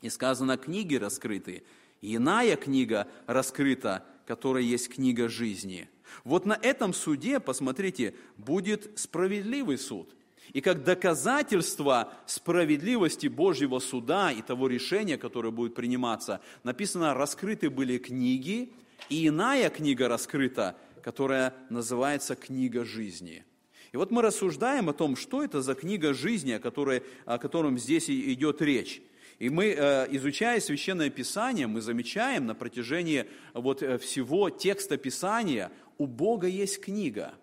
И 0.01 0.09
сказано, 0.09 0.57
книги 0.57 0.95
раскрыты. 0.95 1.63
иная 2.01 2.55
книга 2.55 3.07
раскрыта, 3.27 4.05
которая 4.25 4.63
есть 4.63 4.89
книга 4.89 5.27
жизни. 5.27 5.89
Вот 6.23 6.45
на 6.45 6.53
этом 6.53 6.93
суде, 6.93 7.39
посмотрите, 7.39 8.15
будет 8.37 8.91
справедливый 8.97 9.77
суд– 9.77 10.15
и 10.53 10.59
как 10.59 10.83
доказательство 10.83 12.13
справедливости 12.25 13.27
Божьего 13.27 13.79
суда 13.79 14.31
и 14.31 14.41
того 14.41 14.67
решения, 14.67 15.17
которое 15.17 15.51
будет 15.51 15.75
приниматься, 15.75 16.41
написано, 16.63 17.13
раскрыты 17.13 17.69
были 17.69 17.97
книги, 17.97 18.73
и 19.09 19.27
иная 19.27 19.69
книга 19.69 20.07
раскрыта, 20.07 20.75
которая 21.01 21.53
называется 21.69 22.35
«Книга 22.35 22.85
жизни». 22.85 23.45
И 23.91 23.97
вот 23.97 24.11
мы 24.11 24.21
рассуждаем 24.21 24.89
о 24.89 24.93
том, 24.93 25.15
что 25.15 25.43
это 25.43 25.61
за 25.61 25.73
книга 25.75 26.13
жизни, 26.13 26.51
о, 26.53 26.59
которой, 26.59 27.03
о 27.25 27.37
котором 27.37 27.77
здесь 27.77 28.09
идет 28.09 28.61
речь. 28.61 29.01
И 29.39 29.49
мы, 29.49 29.65
э, 29.65 30.07
изучая 30.11 30.61
Священное 30.61 31.09
Писание, 31.09 31.67
мы 31.67 31.81
замечаем 31.81 32.45
на 32.45 32.55
протяжении 32.55 33.25
вот 33.53 33.83
э, 33.83 33.97
всего 33.97 34.49
текста 34.49 34.95
Писания, 34.97 35.71
у 35.97 36.05
Бога 36.05 36.47
есть 36.47 36.79
книга. 36.79 37.33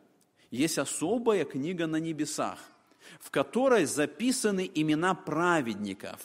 Есть 0.50 0.78
особая 0.78 1.44
книга 1.44 1.86
на 1.86 1.96
небесах– 1.96 2.58
в 3.20 3.30
которой 3.30 3.84
записаны 3.84 4.70
имена 4.74 5.14
праведников. 5.14 6.18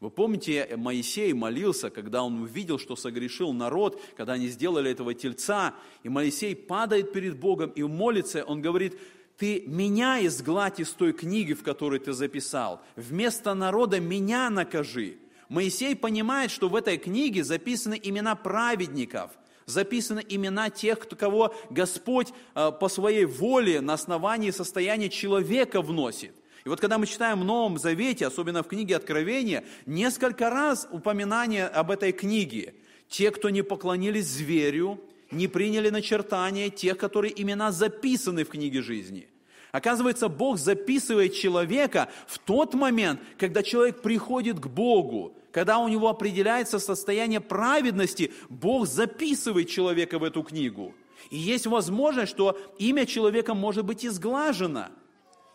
Вы 0.00 0.10
помните, 0.10 0.68
Моисей 0.76 1.32
молился, 1.32 1.88
когда 1.88 2.24
он 2.24 2.42
увидел, 2.42 2.78
что 2.78 2.96
согрешил 2.96 3.52
народ, 3.52 4.02
когда 4.16 4.32
они 4.32 4.48
сделали 4.48 4.90
этого 4.90 5.14
тельца, 5.14 5.74
и 6.02 6.08
Моисей 6.08 6.56
падает 6.56 7.12
перед 7.12 7.38
Богом 7.38 7.70
и 7.70 7.82
молится, 7.84 8.44
он 8.44 8.60
говорит, 8.60 8.98
ты 9.38 9.62
меня 9.66 10.24
изгладь 10.26 10.80
из 10.80 10.90
той 10.90 11.12
книги, 11.12 11.52
в 11.52 11.62
которой 11.62 12.00
ты 12.00 12.12
записал. 12.12 12.82
Вместо 12.96 13.54
народа 13.54 14.00
меня 14.00 14.50
накажи. 14.50 15.18
Моисей 15.48 15.94
понимает, 15.94 16.50
что 16.50 16.68
в 16.68 16.74
этой 16.74 16.98
книге 16.98 17.44
записаны 17.44 18.00
имена 18.02 18.34
праведников– 18.34 19.30
записаны 19.66 20.24
имена 20.28 20.70
тех, 20.70 20.98
кого 21.08 21.54
Господь 21.70 22.28
э, 22.54 22.72
по 22.72 22.88
своей 22.88 23.24
воле 23.24 23.80
на 23.80 23.94
основании 23.94 24.50
состояния 24.50 25.08
человека 25.08 25.82
вносит. 25.82 26.32
И 26.64 26.68
вот 26.68 26.80
когда 26.80 26.98
мы 26.98 27.06
читаем 27.06 27.40
в 27.40 27.44
Новом 27.44 27.78
Завете, 27.78 28.26
особенно 28.26 28.62
в 28.62 28.68
книге 28.68 28.96
Откровения, 28.96 29.64
несколько 29.86 30.48
раз 30.48 30.88
упоминание 30.90 31.66
об 31.66 31.90
этой 31.90 32.12
книге. 32.12 32.74
Те, 33.08 33.30
кто 33.30 33.50
не 33.50 33.62
поклонились 33.62 34.26
зверю, 34.26 35.00
не 35.30 35.48
приняли 35.48 35.90
начертания 35.90 36.70
тех, 36.70 36.96
которые 36.96 37.40
имена 37.40 37.72
записаны 37.72 38.44
в 38.44 38.48
книге 38.48 38.82
жизни. 38.82 39.28
Оказывается, 39.72 40.28
Бог 40.28 40.58
записывает 40.58 41.32
человека 41.32 42.08
в 42.26 42.38
тот 42.38 42.74
момент, 42.74 43.20
когда 43.38 43.62
человек 43.62 44.02
приходит 44.02 44.60
к 44.60 44.66
Богу, 44.66 45.34
когда 45.50 45.78
у 45.78 45.88
него 45.88 46.08
определяется 46.08 46.78
состояние 46.78 47.40
праведности, 47.40 48.32
Бог 48.50 48.86
записывает 48.86 49.70
человека 49.70 50.18
в 50.18 50.24
эту 50.24 50.42
книгу. 50.42 50.94
И 51.30 51.38
есть 51.38 51.66
возможность, 51.66 52.30
что 52.30 52.58
имя 52.78 53.06
человека 53.06 53.54
может 53.54 53.86
быть 53.86 54.04
изглажено. 54.04 54.88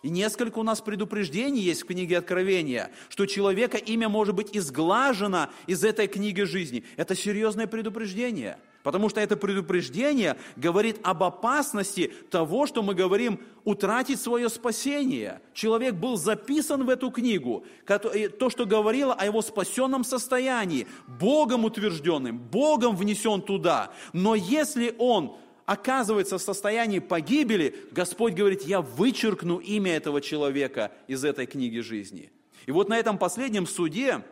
И 0.01 0.09
несколько 0.09 0.59
у 0.59 0.63
нас 0.63 0.81
предупреждений 0.81 1.61
есть 1.61 1.83
в 1.83 1.87
книге 1.87 2.17
Откровения, 2.17 2.91
что 3.09 3.27
человека 3.27 3.77
имя 3.77 4.09
может 4.09 4.33
быть 4.33 4.55
изглажено 4.55 5.49
из 5.67 5.83
этой 5.83 6.07
книги 6.07 6.41
жизни. 6.41 6.83
Это 6.95 7.13
серьезное 7.15 7.67
предупреждение– 7.67 8.57
Потому 8.87 9.09
что 9.09 9.19
это 9.19 9.35
предупреждение 9.35 10.37
говорит 10.55 10.97
об 11.03 11.21
опасности 11.21 12.09
того, 12.31 12.65
что 12.65 12.81
мы 12.81 12.95
говорим, 12.95 13.41
утратить 13.65 14.17
свое 14.17 14.47
спасение. 14.47 15.41
Человек 15.53 15.95
был 15.95 16.15
записан 16.15 16.85
в 16.85 16.89
эту 16.89 17.11
книгу, 17.11 17.65
то, 17.85 18.49
что 18.49 18.65
говорило 18.65 19.13
о 19.13 19.25
его 19.25 19.41
спасенном 19.41 20.05
состоянии, 20.05 20.87
Богом 21.05 21.65
утвержденным, 21.65 22.37
Богом 22.39 22.95
внесен 22.95 23.41
туда. 23.41 23.91
Но 24.13 24.35
если 24.35 24.95
он 24.97 25.35
оказывается 25.65 26.37
в 26.37 26.41
состоянии 26.41 26.99
погибели, 26.99 27.75
Господь 27.91 28.35
говорит, 28.35 28.63
я 28.63 28.79
вычеркну 28.79 29.57
имя 29.57 29.97
этого 29.97 30.21
человека 30.21 30.93
из 31.07 31.25
этой 31.25 31.45
книги 31.45 31.79
жизни. 31.79 32.31
И 32.67 32.71
вот 32.71 32.87
на 32.87 32.97
этом 32.97 33.17
последнем 33.17 33.67
суде, 33.67 34.23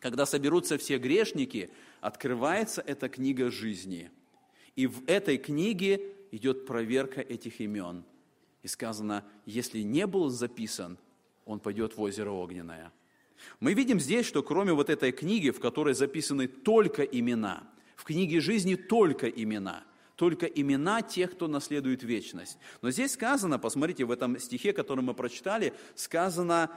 когда 0.00 0.26
соберутся 0.26 0.76
все 0.76 0.98
грешники, 0.98 1.70
открывается 2.06 2.84
эта 2.86 3.08
книга 3.08 3.50
жизни. 3.50 4.12
И 4.76 4.86
в 4.86 5.02
этой 5.08 5.38
книге 5.38 6.00
идет 6.30 6.64
проверка 6.64 7.20
этих 7.20 7.60
имен. 7.60 8.04
И 8.62 8.68
сказано, 8.68 9.24
если 9.44 9.80
не 9.80 10.06
был 10.06 10.28
записан, 10.28 10.98
он 11.44 11.58
пойдет 11.58 11.96
в 11.96 12.00
озеро 12.00 12.30
Огненное. 12.30 12.92
Мы 13.58 13.74
видим 13.74 13.98
здесь, 13.98 14.24
что 14.24 14.44
кроме 14.44 14.72
вот 14.72 14.88
этой 14.88 15.10
книги, 15.10 15.50
в 15.50 15.58
которой 15.58 15.94
записаны 15.94 16.46
только 16.46 17.02
имена, 17.02 17.68
в 17.96 18.04
книге 18.04 18.40
жизни 18.40 18.76
только 18.76 19.26
имена, 19.28 19.82
только 20.14 20.46
имена 20.46 21.02
тех, 21.02 21.32
кто 21.32 21.48
наследует 21.48 22.04
вечность. 22.04 22.56
Но 22.82 22.92
здесь 22.92 23.14
сказано, 23.14 23.58
посмотрите, 23.58 24.04
в 24.04 24.12
этом 24.12 24.38
стихе, 24.38 24.72
который 24.72 25.02
мы 25.02 25.12
прочитали, 25.12 25.74
сказано 25.96 26.70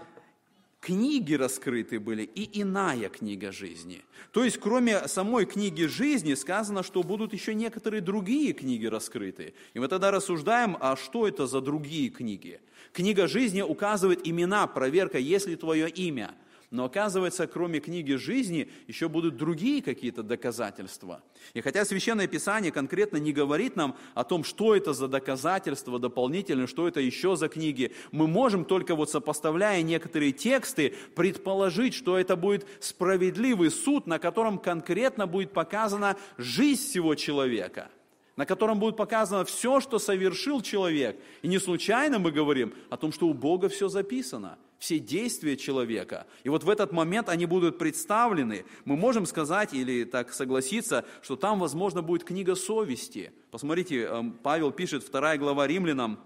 книги 0.80 1.34
раскрыты 1.34 2.00
были 2.00 2.24
и 2.24 2.62
иная 2.62 3.10
книга 3.10 3.52
жизни. 3.52 4.02
То 4.32 4.44
есть, 4.44 4.58
кроме 4.58 5.08
самой 5.08 5.46
книги 5.46 5.84
жизни, 5.84 6.34
сказано, 6.34 6.84
что 6.84 7.04
будут 7.04 7.34
еще 7.34 7.54
некоторые 7.54 8.02
другие 8.02 8.54
книги 8.54 8.86
раскрыты. 8.86 9.54
И 9.74 9.80
мы 9.80 9.88
тогда 9.88 10.12
рассуждаем, 10.12 10.78
а 10.80 10.96
что 10.96 11.28
это 11.28 11.48
за 11.48 11.62
другие 11.62 12.10
книги? 12.10 12.62
Книга 12.94 13.28
жизни 13.28 13.62
указывает 13.62 14.28
имена, 14.28 14.68
проверка, 14.68 15.18
есть 15.18 15.48
ли 15.48 15.56
твое 15.56 15.90
имя– 15.90 16.34
но 16.72 16.86
оказывается, 16.86 17.48
кроме 17.48 17.80
книги 17.80 18.14
жизни, 18.14 18.70
еще 18.88 19.10
будут 19.10 19.38
другие 19.38 19.82
какие-то 19.82 20.22
доказательства. 20.22 21.24
И 21.54 21.62
хотя 21.62 21.84
Священное 21.84 22.28
Писание 22.28 22.72
конкретно 22.72 23.18
не 23.18 23.34
говорит 23.34 23.76
нам 23.76 23.98
о 24.14 24.24
том, 24.24 24.44
что 24.44 24.76
это 24.76 24.94
за 24.94 25.08
доказательства 25.08 25.98
дополнительные, 25.98 26.68
что 26.68 26.88
это 26.88 27.00
еще 27.00 27.36
за 27.36 27.48
книги, 27.48 27.92
мы 28.12 28.28
можем 28.28 28.66
только 28.66 28.96
вот 28.96 29.10
сопоставляя 29.10 29.82
некоторые 29.82 30.32
тексты 30.32 30.94
предположить, 31.16 31.96
что 31.96 32.20
это 32.20 32.36
будет 32.36 32.68
справедливый 32.80 33.72
суд, 33.72 34.06
на 34.06 34.20
котором 34.20 34.60
конкретно 34.60 35.26
будет 35.26 35.52
показана 35.52 36.18
жизнь 36.38 36.82
всего 36.82 37.16
человека– 37.16 37.90
на 38.36 38.46
котором 38.46 38.80
будет 38.80 38.96
показано 38.96 39.44
все, 39.44 39.82
что 39.82 40.00
совершил 40.00 40.62
человек. 40.62 41.20
И 41.42 41.50
не 41.50 41.60
случайно 41.60 42.20
мы 42.20 42.32
говорим 42.32 42.74
о 42.90 42.96
том, 42.96 43.12
что 43.12 43.28
у 43.28 43.34
Бога 43.34 43.68
все 43.68 43.90
записано– 43.90 44.58
все 44.80 44.98
действия 44.98 45.58
человека. 45.58 46.26
И 46.44 46.50
вот 46.50 46.64
в 46.64 46.70
этот 46.70 46.92
момент 46.92 47.30
они 47.30 47.46
будут 47.46 47.78
представлены. 47.78 48.66
Мы 48.86 48.96
можем 48.96 49.26
сказать 49.26 49.74
или 49.74 50.06
так 50.06 50.34
согласиться, 50.34 51.06
что 51.22 51.36
там, 51.36 51.60
возможно, 51.60 52.02
будет 52.02 52.24
книга 52.24 52.56
совести. 52.56 53.34
Посмотрите, 53.52 54.04
эм, 54.04 54.32
Павел 54.32 54.72
пишет, 54.72 55.06
2 55.06 55.38
глава 55.38 55.68
Римлянам, 55.68 56.20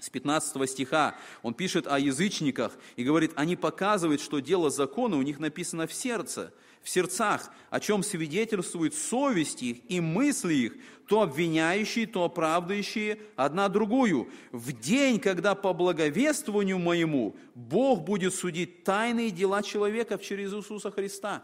с 0.00 0.10
15 0.10 0.68
стиха, 0.68 1.14
он 1.42 1.54
пишет 1.54 1.86
о 1.86 1.98
язычниках 1.98 2.76
и 2.96 3.04
говорит, 3.04 3.32
они 3.36 3.56
показывают, 3.56 4.20
что 4.20 4.40
дело 4.40 4.68
закона 4.68 5.16
у 5.16 5.22
них 5.22 5.38
написано 5.38 5.86
в 5.86 5.94
сердце, 5.94 6.52
в 6.82 6.90
сердцах, 6.90 7.50
о 7.70 7.80
чем 7.80 8.02
свидетельствует 8.02 8.94
совесть 8.94 9.62
их 9.62 9.78
и 9.88 10.00
мысли 10.00 10.54
их, 10.54 10.74
то 11.06 11.22
обвиняющие, 11.22 12.06
то 12.06 12.24
оправдывающие 12.24 13.18
одна 13.36 13.68
другую. 13.68 14.28
В 14.52 14.72
день, 14.72 15.20
когда 15.20 15.54
по 15.54 15.72
благовествованию 15.72 16.78
моему 16.78 17.36
Бог 17.54 18.02
будет 18.02 18.34
судить 18.34 18.84
тайные 18.84 19.30
дела 19.30 19.62
человека 19.62 20.18
через 20.18 20.52
Иисуса 20.52 20.90
Христа. 20.90 21.42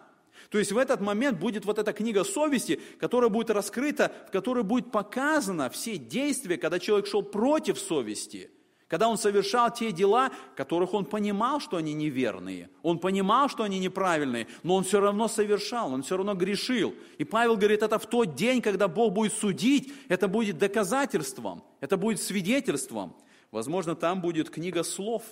То 0.48 0.58
есть 0.58 0.72
в 0.72 0.78
этот 0.78 1.00
момент 1.00 1.38
будет 1.38 1.64
вот 1.64 1.78
эта 1.78 1.92
книга 1.92 2.24
совести, 2.24 2.80
которая 2.98 3.28
будет 3.28 3.50
раскрыта, 3.50 4.12
в 4.28 4.30
которой 4.30 4.64
будет 4.64 4.90
показано 4.90 5.68
все 5.68 5.98
действия, 5.98 6.56
когда 6.56 6.78
человек 6.78 7.06
шел 7.06 7.22
против 7.22 7.78
совести– 7.78 8.50
когда 8.90 9.08
он 9.08 9.16
совершал 9.16 9.72
те 9.72 9.92
дела, 9.92 10.32
которых 10.56 10.94
он 10.94 11.04
понимал, 11.04 11.60
что 11.60 11.76
они 11.76 11.94
неверные, 11.94 12.68
он 12.82 12.98
понимал, 12.98 13.48
что 13.48 13.62
они 13.62 13.78
неправильные, 13.78 14.48
но 14.64 14.74
он 14.74 14.82
все 14.82 14.98
равно 14.98 15.28
совершал, 15.28 15.92
он 15.92 16.02
все 16.02 16.16
равно 16.16 16.34
грешил. 16.34 16.92
И 17.16 17.22
Павел 17.22 17.56
говорит, 17.56 17.84
это 17.84 18.00
в 18.00 18.06
тот 18.06 18.34
день, 18.34 18.60
когда 18.60 18.88
Бог 18.88 19.12
будет 19.12 19.32
судить, 19.32 19.92
это 20.08 20.26
будет 20.26 20.58
доказательством, 20.58 21.62
это 21.78 21.96
будет 21.96 22.20
свидетельством. 22.20 23.14
Возможно, 23.52 23.94
там 23.94 24.20
будет 24.20 24.50
книга 24.50 24.82
слов, 24.82 25.22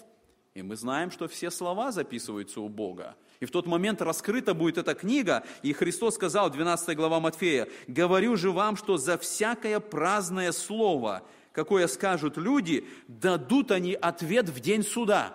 и 0.55 0.63
мы 0.63 0.77
знаем, 0.77 1.11
что 1.11 1.27
все 1.27 1.51
слова 1.51 1.91
записываются 1.91 2.61
у 2.61 2.69
Бога. 2.69 3.17
И 3.41 3.45
в 3.45 3.51
тот 3.51 3.67
момент 3.67 4.01
раскрыта 4.03 4.55
будет 4.55 4.79
эта 4.79 4.95
книга, 4.95 5.45
и 5.63 5.73
Христос 5.73 6.15
сказал, 6.15 6.49
12 6.49 6.97
глава 6.97 7.19
Матфея, 7.19 7.67
«Говорю 7.89 8.37
же 8.37 8.53
вам, 8.53 8.77
что 8.77 8.99
за 8.99 9.19
всякое 9.19 9.81
праздное 9.81 10.53
слово 10.53 11.23
какое 11.59 11.89
скажут 11.89 12.37
люди, 12.37 12.87
дадут 13.09 13.73
они 13.73 13.95
ответ 13.95 14.49
в 14.49 14.61
день 14.61 14.85
суда. 14.85 15.35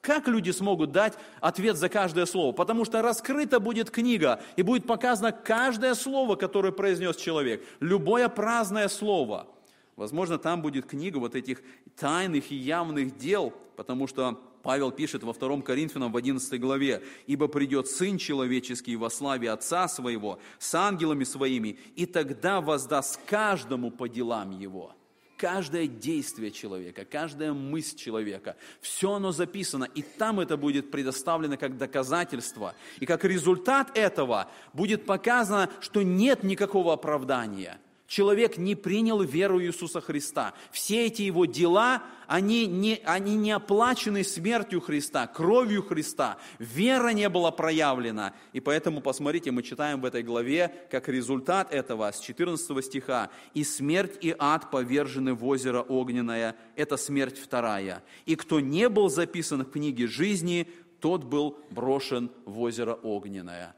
Как 0.00 0.26
люди 0.26 0.50
смогут 0.50 0.92
дать 0.92 1.12
ответ 1.42 1.76
за 1.76 1.90
каждое 1.90 2.24
слово? 2.24 2.52
Потому 2.52 2.86
что 2.86 3.02
раскрыта 3.02 3.60
будет 3.60 3.90
книга, 3.90 4.40
и 4.56 4.62
будет 4.62 4.86
показано 4.86 5.30
каждое 5.30 5.94
слово, 5.94 6.36
которое 6.36 6.72
произнес 6.72 7.16
человек, 7.16 7.62
любое 7.80 8.30
праздное 8.30 8.88
слово. 8.88 9.46
Возможно, 9.94 10.38
там 10.38 10.62
будет 10.62 10.86
книга 10.86 11.18
вот 11.18 11.34
этих 11.34 11.60
тайных 11.96 12.50
и 12.50 12.56
явных 12.56 13.18
дел, 13.18 13.52
потому 13.76 14.06
что 14.06 14.40
Павел 14.62 14.90
пишет 14.90 15.22
во 15.22 15.34
2 15.34 15.60
Коринфянам 15.60 16.10
в 16.10 16.16
11 16.16 16.58
главе, 16.58 17.02
«Ибо 17.26 17.46
придет 17.46 17.88
Сын 17.88 18.16
Человеческий 18.16 18.96
во 18.96 19.10
славе 19.10 19.50
Отца 19.50 19.86
Своего 19.86 20.38
с 20.58 20.74
ангелами 20.74 21.24
Своими, 21.24 21.78
и 21.94 22.06
тогда 22.06 22.62
воздаст 22.62 23.20
каждому 23.26 23.90
по 23.90 24.08
делам 24.08 24.58
Его» 24.58 24.94
каждое 25.38 25.86
действие 25.86 26.50
человека, 26.50 27.04
каждая 27.04 27.52
мысль 27.52 27.96
человека, 27.96 28.56
все 28.80 29.14
оно 29.14 29.32
записано, 29.32 29.84
и 29.84 30.02
там 30.02 30.40
это 30.40 30.56
будет 30.56 30.90
предоставлено 30.90 31.56
как 31.56 31.78
доказательство. 31.78 32.74
И 32.98 33.06
как 33.06 33.24
результат 33.24 33.96
этого 33.96 34.50
будет 34.72 35.06
показано, 35.06 35.70
что 35.80 36.02
нет 36.02 36.42
никакого 36.42 36.92
оправдания– 36.92 37.78
человек 38.08 38.56
не 38.56 38.74
принял 38.74 39.22
веру 39.22 39.62
Иисуса 39.62 40.00
Христа. 40.00 40.54
Все 40.72 41.06
эти 41.06 41.22
его 41.22 41.44
дела, 41.44 42.02
они 42.26 42.66
не, 42.66 43.00
они 43.04 43.36
не 43.36 43.52
оплачены 43.52 44.24
смертью 44.24 44.80
Христа, 44.80 45.26
кровью 45.26 45.82
Христа. 45.82 46.38
Вера 46.58 47.10
не 47.10 47.28
была 47.28 47.52
проявлена. 47.52 48.34
И 48.52 48.60
поэтому, 48.60 49.02
посмотрите, 49.02 49.50
мы 49.50 49.62
читаем 49.62 50.00
в 50.00 50.06
этой 50.06 50.22
главе, 50.22 50.74
как 50.90 51.08
результат 51.08 51.72
этого, 51.72 52.10
с 52.10 52.18
14 52.18 52.84
стиха, 52.84 53.30
«И 53.52 53.62
смерть 53.62 54.16
и 54.22 54.34
ад 54.36 54.70
повержены 54.70 55.34
в 55.34 55.44
озеро 55.44 55.82
огненное, 55.82 56.56
это 56.76 56.96
смерть 56.96 57.38
вторая. 57.38 58.02
И 58.24 58.36
кто 58.36 58.58
не 58.58 58.88
был 58.88 59.10
записан 59.10 59.64
в 59.64 59.70
книге 59.70 60.06
жизни, 60.06 60.66
тот 61.00 61.24
был 61.24 61.58
брошен 61.70 62.30
в 62.46 62.58
озеро 62.60 62.94
огненное». 62.94 63.76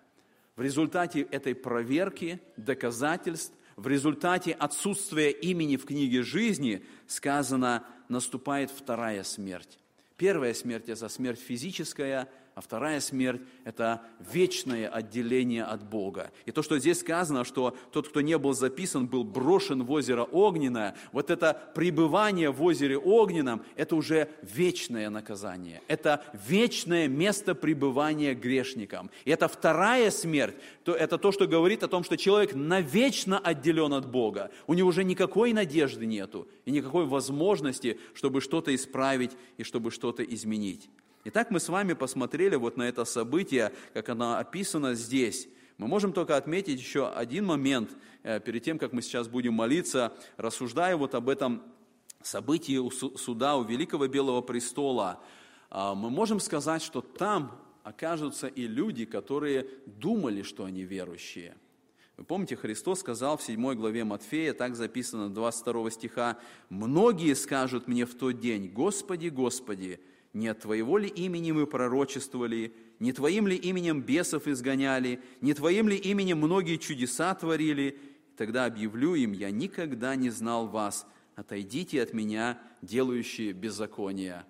В 0.55 0.63
результате 0.63 1.23
этой 1.23 1.55
проверки, 1.55 2.39
доказательств, 2.59 3.55
в 3.81 3.87
результате 3.87 4.53
отсутствия 4.53 5.31
имени 5.31 5.77
в 5.77 5.87
книге 5.87 6.23
жизни 6.23 6.85
сказано, 7.07 7.87
наступает 8.11 8.71
вторая 8.71 9.25
смерть. 9.25 9.79
Первая 10.19 10.53
смерть– 10.53 10.85
это 10.91 11.09
смерть 11.09 11.41
физическая, 11.41 12.29
а 12.55 12.61
вторая 12.61 13.01
смерть– 13.01 13.41
это 13.65 14.03
вечное 14.33 14.89
отделение 14.89 15.65
от 15.65 15.83
Бога. 15.89 16.31
И 16.47 16.53
то, 16.53 16.63
что 16.63 16.79
здесь 16.79 17.01
сказано, 17.01 17.45
что 17.45 17.77
тот, 17.93 18.09
кто 18.09 18.21
не 18.21 18.37
был 18.39 18.53
записан, 18.53 19.07
был 19.07 19.25
брошен 19.25 19.85
в 19.85 19.91
озеро 19.91 20.25
Огненное, 20.25 20.97
вот 21.13 21.31
это 21.31 21.71
пребывание 21.75 22.51
в 22.51 22.63
озере 22.63 22.99
Огненном– 22.99 23.63
это 23.77 23.97
уже 23.97 24.29
вечное 24.43 25.11
наказание. 25.11 25.83
Это 25.89 26.25
вечное 26.49 27.09
место 27.09 27.55
пребывания 27.55 28.35
грешникам. 28.35 29.11
И 29.25 29.31
это 29.31 29.49
вторая 29.49 30.11
смерть, 30.11 30.57
то 30.85 30.93
это 30.93 31.19
то, 31.19 31.33
что 31.33 31.47
говорит 31.47 31.83
о 31.83 31.89
том, 31.89 32.05
что 32.05 32.17
человек 32.17 32.55
навечно 32.55 33.39
отделен 33.39 33.93
от 33.93 34.11
Бога. 34.11 34.51
У 34.67 34.75
него 34.75 34.89
уже 34.89 35.05
никакой 35.05 35.53
надежды 35.53 36.05
нету 36.07 36.49
и 36.65 36.71
никакой 36.71 37.07
возможности, 37.07 37.99
чтобы 38.15 38.41
что-то 38.41 38.75
исправить 38.75 39.33
и 39.57 39.63
чтобы 39.63 39.91
что-то 39.91 40.23
изменить. 40.25 40.91
Итак, 41.23 41.51
мы 41.51 41.61
с 41.61 41.69
вами 41.69 41.93
посмотрели 41.93 42.57
вот 42.57 42.79
на 42.79 42.85
это 42.85 43.05
событие, 43.05 43.75
как 43.93 44.09
оно 44.09 44.39
описано 44.39 44.95
здесь. 44.95 45.49
Мы 45.77 45.87
можем 45.87 46.15
только 46.15 46.35
отметить 46.35 46.79
еще 46.79 47.11
один 47.11 47.45
момент, 47.45 47.91
э, 48.23 48.41
перед 48.41 48.63
тем, 48.63 48.79
как 48.79 48.95
мы 48.95 49.03
сейчас 49.03 49.29
будем 49.29 49.53
молиться, 49.53 50.15
рассуждая 50.39 50.97
вот 50.97 51.15
об 51.15 51.29
этом 51.29 51.63
событии 52.23 52.79
у 52.79 52.91
суда 52.91 53.57
у 53.57 53.65
Великого 53.65 54.09
Белого 54.09 54.41
Престола. 54.41 55.21
А, 55.69 55.95
мы 55.95 56.09
можем 56.09 56.41
сказать, 56.41 56.81
что 56.83 57.03
там 57.03 57.53
окажутся 57.83 58.47
и 58.47 58.67
люди, 58.67 59.05
которые 59.05 59.67
думали, 59.85 60.41
что 60.41 60.65
они 60.65 60.85
верующие. 60.85 61.55
Вы 62.17 62.25
помните, 62.25 62.57
Христос 62.57 63.01
сказал 63.01 63.37
в 63.37 63.43
7 63.43 63.75
главе 63.75 64.05
Матфея, 64.05 64.55
так 64.55 64.75
записано 64.75 65.29
22 65.29 65.91
стиха, 65.91 66.39
«Многие 66.71 67.35
скажут 67.35 67.89
мне 67.89 68.07
в 68.07 68.15
тот 68.15 68.41
день, 68.41 68.69
Господи, 68.69 69.29
Господи, 69.29 70.01
не 70.33 70.49
от 70.49 70.61
Твоего 70.61 70.99
ли 70.99 71.09
имени 71.09 71.53
мы 71.53 71.67
пророчествовали, 71.67 72.73
не 72.99 73.13
Твоим 73.13 73.47
ли 73.47 73.57
именем 73.57 74.03
бесов 74.03 74.47
изгоняли, 74.47 75.21
не 75.41 75.55
Твоим 75.55 75.89
ли 75.89 75.97
именем 75.97 76.39
многие 76.39 76.77
чудеса 76.77 77.35
творили? 77.35 77.99
тогда 78.41 78.65
объявлю 78.65 79.17
им, 79.17 79.33
я 79.33 79.51
никогда 79.51 80.17
не 80.17 80.31
знал 80.31 80.67
вас, 80.67 81.07
отойдите 81.37 82.01
от 82.01 82.15
меня, 82.15 82.59
делающие 82.81 83.53
беззаконие. 83.53 84.47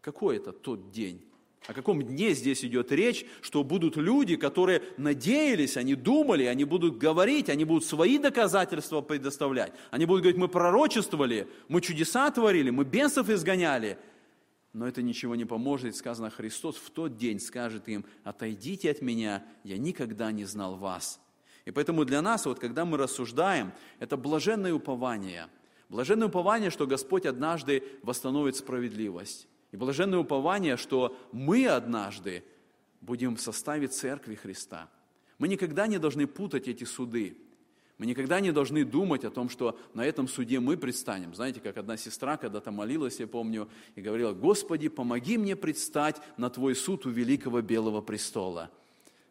Какой 0.00 0.38
это 0.38 0.52
тот 0.52 0.90
день? 0.90 1.26
О 1.66 1.74
каком 1.74 2.02
дне 2.02 2.32
здесь 2.32 2.64
идет 2.64 2.90
речь, 2.90 3.26
что 3.42 3.62
будут 3.62 3.98
люди, 3.98 4.36
которые 4.36 4.82
надеялись, 4.96 5.76
они 5.76 5.96
думали, 5.96 6.44
они 6.44 6.64
будут 6.64 6.96
говорить, 6.96 7.50
они 7.50 7.66
будут 7.66 7.84
свои 7.84 8.16
доказательства 8.16 9.02
предоставлять. 9.02 9.74
Они 9.90 10.06
будут 10.06 10.22
говорить, 10.22 10.40
мы 10.40 10.48
пророчествовали, 10.48 11.46
мы 11.68 11.82
чудеса 11.82 12.30
творили, 12.30 12.70
мы 12.70 12.84
бесов 12.84 13.28
изгоняли. 13.28 13.98
Но 14.72 14.86
это 14.86 15.02
ничего 15.02 15.34
не 15.34 15.44
поможет. 15.44 15.96
Сказано, 15.96 16.30
Христос 16.30 16.76
в 16.76 16.90
тот 16.90 17.16
день 17.16 17.40
скажет 17.40 17.88
им, 17.88 18.04
отойдите 18.22 18.90
от 18.90 19.02
меня, 19.02 19.44
я 19.64 19.78
никогда 19.78 20.30
не 20.30 20.44
знал 20.44 20.76
вас. 20.76 21.20
И 21.64 21.70
поэтому 21.72 22.04
для 22.04 22.22
нас, 22.22 22.46
вот 22.46 22.58
когда 22.58 22.84
мы 22.84 22.96
рассуждаем, 22.96 23.72
это 23.98 24.16
блаженное 24.16 24.72
упование. 24.72 25.48
Блаженное 25.88 26.28
упование, 26.28 26.70
что 26.70 26.86
Господь 26.86 27.26
однажды 27.26 27.82
восстановит 28.02 28.56
справедливость. 28.56 29.48
И 29.72 29.76
блаженное 29.76 30.20
упование, 30.20 30.76
что 30.76 31.16
мы 31.32 31.66
однажды 31.66 32.44
будем 33.00 33.36
в 33.36 33.40
составе 33.40 33.88
Церкви 33.88 34.34
Христа. 34.34 34.88
Мы 35.38 35.48
никогда 35.48 35.86
не 35.86 35.98
должны 35.98 36.26
путать 36.26 36.68
эти 36.68 36.84
суды. 36.84 37.36
Мы 38.00 38.06
никогда 38.06 38.40
не 38.40 38.50
должны 38.50 38.86
думать 38.86 39.26
о 39.26 39.30
том, 39.30 39.50
что 39.50 39.78
на 39.92 40.06
этом 40.06 40.26
суде 40.26 40.58
мы 40.58 40.78
предстанем. 40.78 41.34
Знаете, 41.34 41.60
как 41.60 41.76
одна 41.76 41.98
сестра 41.98 42.38
когда-то 42.38 42.70
молилась, 42.70 43.20
я 43.20 43.26
помню, 43.26 43.68
и 43.94 44.00
говорила, 44.00 44.32
«Господи, 44.32 44.88
помоги 44.88 45.36
мне 45.36 45.54
предстать 45.54 46.16
на 46.38 46.48
Твой 46.48 46.74
суд 46.74 47.04
у 47.04 47.10
великого 47.10 47.60
белого 47.60 48.00
престола». 48.00 48.70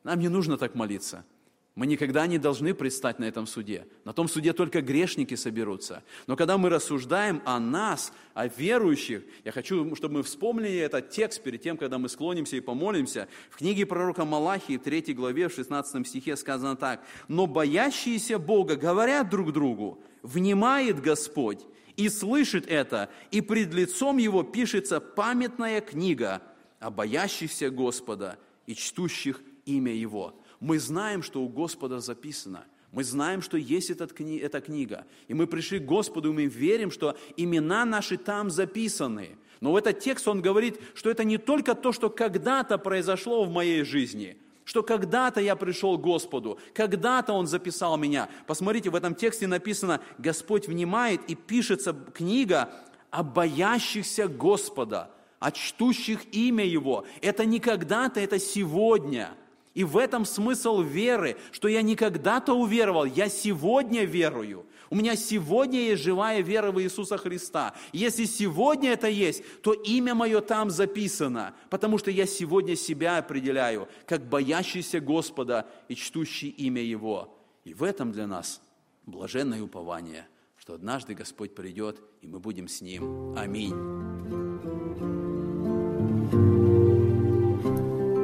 Нам 0.04 0.20
не 0.20 0.30
нужно 0.30 0.56
так 0.56 0.76
молиться– 0.76 1.26
мы 1.80 1.88
никогда 1.88 2.28
не 2.28 2.38
должны 2.38 2.74
предстать 2.74 3.20
на 3.20 3.24
этом 3.24 3.48
суде. 3.48 3.88
На 4.04 4.12
том 4.12 4.28
суде 4.28 4.52
только 4.52 4.82
грешники 4.82 5.36
соберутся. 5.36 6.04
Но 6.28 6.36
когда 6.36 6.58
мы 6.58 6.68
рассуждаем 6.68 7.42
о 7.46 7.58
нас, 7.58 8.12
о 8.34 8.48
верующих, 8.48 9.24
я 9.46 9.54
хочу, 9.54 9.96
чтобы 9.96 10.16
мы 10.16 10.24
вспомнили 10.24 10.76
этот 10.76 11.10
текст 11.10 11.42
перед 11.42 11.62
тем, 11.62 11.78
когда 11.78 11.98
мы 11.98 12.10
склонимся 12.10 12.58
и 12.58 12.60
помолимся. 12.60 13.30
В 13.50 13.56
книге 13.56 13.86
пророка 13.86 14.26
Малахии, 14.26 14.76
3 14.76 15.14
главе, 15.14 15.48
в 15.48 15.54
16 15.54 16.06
стихе 16.06 16.36
сказано 16.36 16.76
так. 16.76 17.02
«Но 17.30 17.48
боящиеся 17.48 18.40
Бога 18.40 18.76
говорят 18.76 19.30
друг 19.30 19.54
другу, 19.54 20.04
внимает 20.22 21.00
Господь, 21.00 21.66
и 21.96 22.10
слышит 22.10 22.68
это, 22.68 23.10
и 23.32 23.40
пред 23.40 23.74
лицом 23.74 24.18
Его 24.18 24.44
пишется 24.44 25.00
памятная 25.00 25.80
книга 25.80 26.42
о 26.82 26.90
боящихся 26.92 27.70
Господа 27.70 28.38
и 28.66 28.76
чтущих 28.76 29.42
имя 29.64 29.94
Его». 29.94 30.36
Мы 30.60 30.80
знаем, 30.80 31.24
что 31.24 31.42
у 31.42 31.48
Господа 31.48 32.00
записано. 32.00 32.66
Мы 32.92 33.04
знаем, 33.04 33.42
что 33.42 33.58
есть 33.58 33.92
этот, 33.92 34.14
кни, 34.14 34.38
эта 34.38 34.62
книга. 34.62 35.06
И 35.28 35.34
мы 35.34 35.48
пришли 35.48 35.80
к 35.80 35.86
Господу, 35.86 36.30
и 36.30 36.34
мы 36.34 36.46
верим, 36.46 36.92
что 36.92 37.16
имена 37.38 37.86
наши 37.86 38.18
там 38.18 38.50
записаны. 38.50 39.38
Но 39.62 39.72
в 39.72 39.76
этот 39.76 40.00
текст 40.00 40.28
он 40.28 40.42
говорит, 40.42 40.80
что 40.96 41.10
это 41.10 41.24
не 41.24 41.38
только 41.38 41.76
то, 41.76 41.92
что 41.92 42.10
когда-то 42.10 42.78
произошло 42.78 43.44
в 43.44 43.52
моей 43.52 43.84
жизни, 43.84 44.38
что 44.64 44.84
когда-то 44.84 45.40
я 45.40 45.56
пришел 45.56 45.98
к 45.98 46.02
Господу, 46.02 46.60
когда-то 46.74 47.34
Он 47.34 47.48
записал 47.48 47.98
меня. 47.98 48.30
Посмотрите, 48.48 48.90
в 48.90 48.96
этом 48.96 49.16
тексте 49.16 49.48
написано, 49.48 50.02
Господь 50.18 50.68
внимает, 50.68 51.22
и 51.28 51.36
пишется 51.36 51.94
книга 51.94 52.70
о 53.12 53.24
боящихся 53.24 54.28
Господа, 54.28 55.12
о 55.40 55.52
чтущих 55.52 56.34
имя 56.34 56.66
Его. 56.66 57.06
Это 57.22 57.46
не 57.46 57.60
когда-то, 57.60 58.20
это 58.20 58.40
сегодня– 58.40 59.32
и 59.74 59.84
в 59.84 59.98
этом 59.98 60.26
смысл 60.26 60.82
веры, 60.82 61.38
что 61.52 61.68
я 61.68 61.82
не 61.82 61.96
когда-то 61.96 62.54
уверовал, 62.54 63.06
я 63.06 63.30
сегодня 63.30 64.04
верую. 64.04 64.66
У 64.90 64.96
меня 64.96 65.16
сегодня 65.16 65.80
есть 65.80 66.04
живая 66.04 66.42
вера 66.42 66.72
в 66.72 66.82
Иисуса 66.82 67.18
Христа. 67.18 67.76
Если 67.94 68.26
сегодня 68.26 68.92
это 68.92 69.08
есть, 69.08 69.44
то 69.62 69.74
имя 69.74 70.16
мое 70.16 70.42
там 70.42 70.72
записано, 70.72 71.54
потому 71.70 72.00
что 72.00 72.10
я 72.10 72.26
сегодня 72.26 72.76
себя 72.76 73.20
определяю, 73.20 73.88
как 74.08 74.28
боящийся 74.28 75.00
Господа 75.00 75.68
и 75.88 75.96
чтущий 75.96 76.50
имя 76.50 76.82
Его. 76.82 77.38
И 77.64 77.74
в 77.76 77.84
этом 77.84 78.12
для 78.12 78.26
нас 78.26 78.62
блаженное 79.06 79.62
упование, 79.62 80.28
что 80.58 80.74
однажды 80.74 81.14
Господь 81.14 81.54
придет, 81.54 82.02
и 82.22 82.28
мы 82.28 82.40
будем 82.40 82.68
с 82.68 82.82
Ним. 82.82 83.38
Аминь. 83.38 84.39